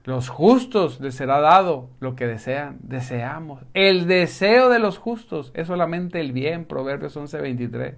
Los 0.07 0.29
justos 0.29 1.01
les 1.01 1.15
será 1.15 1.41
dado 1.41 1.89
lo 1.99 2.15
que 2.15 2.27
desean, 2.27 2.77
deseamos. 2.79 3.65
El 3.73 4.07
deseo 4.07 4.69
de 4.69 4.79
los 4.79 4.97
justos 4.97 5.51
es 5.53 5.67
solamente 5.67 6.21
el 6.21 6.31
bien, 6.31 6.63
Proverbios 6.63 7.17
11:23. 7.17 7.95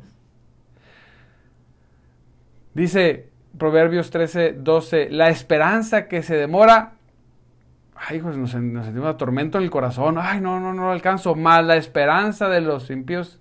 Dice 2.74 3.30
Proverbios 3.60 4.10
13, 4.10 4.54
12, 4.54 5.12
la 5.12 5.30
esperanza 5.30 6.08
que 6.08 6.24
se 6.24 6.36
demora, 6.36 6.94
ay, 7.96 8.22
pues 8.22 8.36
nos, 8.38 8.56
nos 8.56 8.86
sentimos 8.86 9.16
tormento 9.18 9.60
en 9.60 9.66
el 9.66 9.70
corazón, 9.70 10.18
ay, 10.20 10.42
no, 10.42 10.60
no, 10.60 10.74
no 10.74 10.86
lo 10.86 10.92
alcanzo, 10.92 11.36
más 11.36 11.64
la 11.64 11.76
esperanza 11.76 12.50
de 12.50 12.62
los 12.62 12.90
impíos 12.90 13.40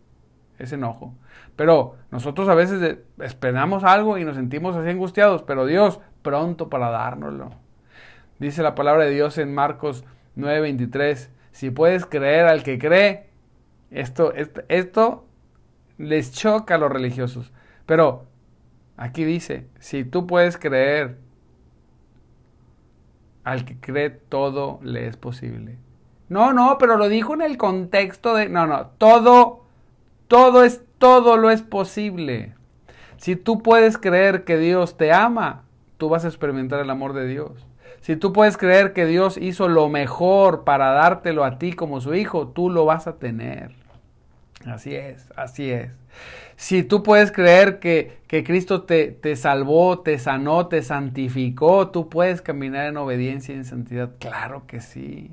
es 0.58 0.74
enojo. 0.74 1.14
Pero 1.56 1.94
nosotros 2.10 2.50
a 2.50 2.54
veces 2.54 2.98
esperamos 3.18 3.82
algo 3.82 4.18
y 4.18 4.26
nos 4.26 4.36
sentimos 4.36 4.76
así 4.76 4.90
angustiados, 4.90 5.42
pero 5.42 5.64
Dios 5.64 6.00
pronto 6.20 6.68
para 6.68 6.90
dárnoslo. 6.90 7.66
Dice 8.38 8.62
la 8.62 8.74
palabra 8.74 9.04
de 9.04 9.10
Dios 9.10 9.38
en 9.38 9.54
Marcos 9.54 10.04
9:23, 10.36 11.30
si 11.52 11.70
puedes 11.70 12.06
creer 12.06 12.46
al 12.46 12.62
que 12.62 12.78
cree, 12.78 13.30
esto, 13.90 14.32
esto, 14.68 15.24
les 15.96 16.32
choca 16.32 16.76
a 16.76 16.78
los 16.78 16.90
religiosos. 16.90 17.52
Pero 17.86 18.26
aquí 18.96 19.24
dice, 19.24 19.66
si 19.80 20.04
tú 20.04 20.26
puedes 20.26 20.56
creer 20.56 21.18
al 23.44 23.64
que 23.64 23.78
cree, 23.80 24.10
todo 24.10 24.78
le 24.82 25.06
es 25.06 25.16
posible. 25.16 25.78
No, 26.28 26.52
no, 26.52 26.76
pero 26.78 26.98
lo 26.98 27.08
dijo 27.08 27.34
en 27.34 27.40
el 27.40 27.56
contexto 27.56 28.34
de... 28.34 28.48
No, 28.48 28.66
no, 28.66 28.88
todo, 28.98 29.64
todo 30.28 30.62
es, 30.64 30.82
todo 30.98 31.38
lo 31.38 31.50
es 31.50 31.62
posible. 31.62 32.54
Si 33.16 33.34
tú 33.34 33.62
puedes 33.62 33.96
creer 33.96 34.44
que 34.44 34.58
Dios 34.58 34.96
te 34.96 35.12
ama, 35.12 35.64
tú 35.96 36.08
vas 36.08 36.24
a 36.24 36.28
experimentar 36.28 36.80
el 36.80 36.90
amor 36.90 37.14
de 37.14 37.26
Dios. 37.26 37.67
Si 38.00 38.16
tú 38.16 38.32
puedes 38.32 38.56
creer 38.56 38.92
que 38.92 39.06
Dios 39.06 39.36
hizo 39.36 39.68
lo 39.68 39.88
mejor 39.88 40.64
para 40.64 40.92
dártelo 40.92 41.44
a 41.44 41.58
ti 41.58 41.72
como 41.72 42.00
su 42.00 42.14
hijo, 42.14 42.48
tú 42.48 42.70
lo 42.70 42.84
vas 42.84 43.06
a 43.06 43.18
tener. 43.18 43.72
Así 44.66 44.94
es, 44.94 45.28
así 45.36 45.70
es. 45.70 45.90
Si 46.56 46.82
tú 46.82 47.02
puedes 47.02 47.30
creer 47.30 47.78
que, 47.78 48.18
que 48.26 48.42
Cristo 48.42 48.82
te, 48.82 49.12
te, 49.12 49.36
salvó, 49.36 50.00
te 50.00 50.18
sanó, 50.18 50.66
te 50.66 50.82
santificó, 50.82 51.90
tú 51.90 52.08
puedes 52.08 52.42
caminar 52.42 52.86
en 52.86 52.96
obediencia 52.96 53.54
y 53.54 53.58
en 53.58 53.64
santidad. 53.64 54.10
Claro 54.18 54.66
que 54.66 54.80
sí. 54.80 55.30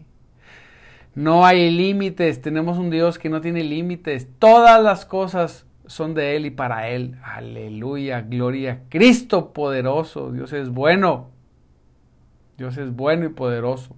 No 1.16 1.46
hay 1.46 1.72
límites, 1.72 2.42
tenemos 2.42 2.78
un 2.78 2.90
Dios 2.90 3.18
que 3.18 3.30
no 3.30 3.42
tiene 3.42 3.64
límites. 3.64 4.28
Todas 4.38 4.84
las 4.84 5.06
cosas 5.06 5.66
son 5.88 6.14
de 6.14 6.36
Él 6.36 6.46
y 6.46 6.52
para 6.52 6.90
Él. 6.90 7.16
Aleluya, 7.24 8.22
gloria. 8.22 8.82
Cristo 8.90 9.54
poderoso, 9.54 10.32
Dios 10.32 10.54
es 10.54 10.70
bueno. 10.70 11.32
Dios 12.58 12.78
es 12.78 12.96
bueno 12.96 13.26
y 13.26 13.30
poderoso. 13.30 13.96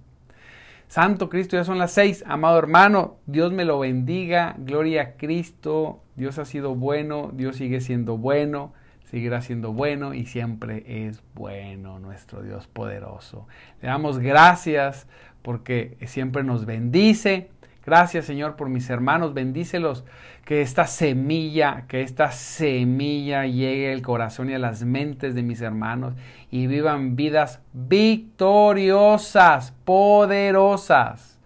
Santo 0.88 1.28
Cristo, 1.28 1.56
ya 1.56 1.64
son 1.64 1.78
las 1.78 1.92
seis. 1.92 2.24
Amado 2.26 2.58
hermano, 2.58 3.16
Dios 3.26 3.52
me 3.52 3.64
lo 3.64 3.78
bendiga. 3.78 4.54
Gloria 4.58 5.02
a 5.02 5.12
Cristo. 5.16 6.00
Dios 6.16 6.38
ha 6.38 6.44
sido 6.44 6.74
bueno, 6.74 7.30
Dios 7.32 7.56
sigue 7.56 7.80
siendo 7.80 8.16
bueno, 8.16 8.72
seguirá 9.04 9.40
siendo 9.40 9.72
bueno 9.72 10.14
y 10.14 10.26
siempre 10.26 11.06
es 11.06 11.22
bueno 11.34 12.00
nuestro 12.00 12.42
Dios 12.42 12.66
poderoso. 12.66 13.46
Le 13.82 13.88
damos 13.88 14.18
gracias 14.18 15.06
porque 15.42 15.96
siempre 16.06 16.42
nos 16.42 16.66
bendice. 16.66 17.50
Gracias 17.88 18.26
Señor 18.26 18.54
por 18.54 18.68
mis 18.68 18.90
hermanos, 18.90 19.32
bendícelos, 19.32 20.04
que 20.44 20.60
esta 20.60 20.86
semilla, 20.86 21.86
que 21.88 22.02
esta 22.02 22.30
semilla 22.32 23.46
llegue 23.46 23.90
al 23.90 24.02
corazón 24.02 24.50
y 24.50 24.54
a 24.54 24.58
las 24.58 24.84
mentes 24.84 25.34
de 25.34 25.42
mis 25.42 25.62
hermanos 25.62 26.12
y 26.50 26.66
vivan 26.66 27.16
vidas 27.16 27.62
victoriosas, 27.72 29.72
poderosas. 29.86 31.37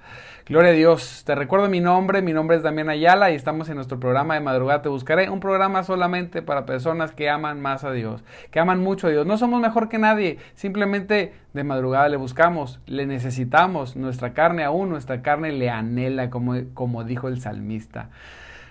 Gloria 0.53 0.73
a 0.73 0.75
Dios. 0.75 1.23
Te 1.25 1.35
recuerdo 1.35 1.71
mi 1.71 1.81
nombre, 1.81 2.21
mi 2.21 2.35
nombre 2.35 2.59
es 2.59 2.63
Damián 2.63 2.91
Ayala 2.91 3.31
y 3.31 3.35
estamos 3.35 3.71
en 3.71 3.77
nuestro 3.77 3.99
programa 3.99 4.35
de 4.35 4.41
Madrugada 4.41 4.83
Te 4.83 4.91
Buscaré, 4.91 5.31
un 5.31 5.41
programa 5.41 5.83
solamente 5.83 6.43
para 6.43 6.67
personas 6.67 7.13
que 7.13 7.31
aman 7.31 7.63
más 7.63 7.85
a 7.85 7.93
Dios, 7.93 8.23
que 8.51 8.61
aman 8.61 8.79
mucho 8.83 9.07
a 9.07 9.11
Dios. 9.11 9.25
No 9.27 9.39
somos 9.39 9.63
mejor 9.63 9.89
que 9.89 9.97
nadie, 9.97 10.37
simplemente 10.53 11.33
de 11.55 11.65
madrugada 11.65 12.11
le 12.11 12.19
buscamos, 12.19 12.81
le 12.85 13.07
necesitamos, 13.07 13.97
nuestra 13.97 14.35
carne 14.35 14.63
aún, 14.63 14.91
nuestra 14.91 15.23
carne 15.23 15.53
le 15.53 15.71
anhela, 15.71 16.29
como, 16.29 16.55
como 16.75 17.03
dijo 17.03 17.29
el 17.29 17.41
salmista. 17.41 18.11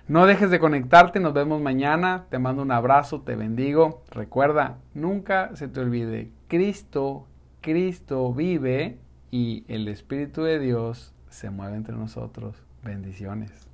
No 0.07 0.27
dejes 0.27 0.51
de 0.51 0.59
conectarte, 0.59 1.19
nos 1.19 1.33
vemos 1.33 1.61
mañana, 1.61 2.25
te 2.29 2.37
mando 2.37 2.61
un 2.61 2.71
abrazo, 2.71 3.21
te 3.21 3.35
bendigo. 3.35 4.03
Recuerda, 4.11 4.77
nunca 4.93 5.49
se 5.55 5.67
te 5.67 5.79
olvide, 5.79 6.29
Cristo, 6.47 7.25
Cristo 7.59 8.31
vive 8.35 8.99
y 9.31 9.65
el 9.67 9.87
Espíritu 9.87 10.43
de 10.43 10.59
Dios 10.59 11.15
se 11.31 11.49
mueve 11.49 11.77
entre 11.77 11.95
nosotros. 11.95 12.55
Bendiciones. 12.83 13.70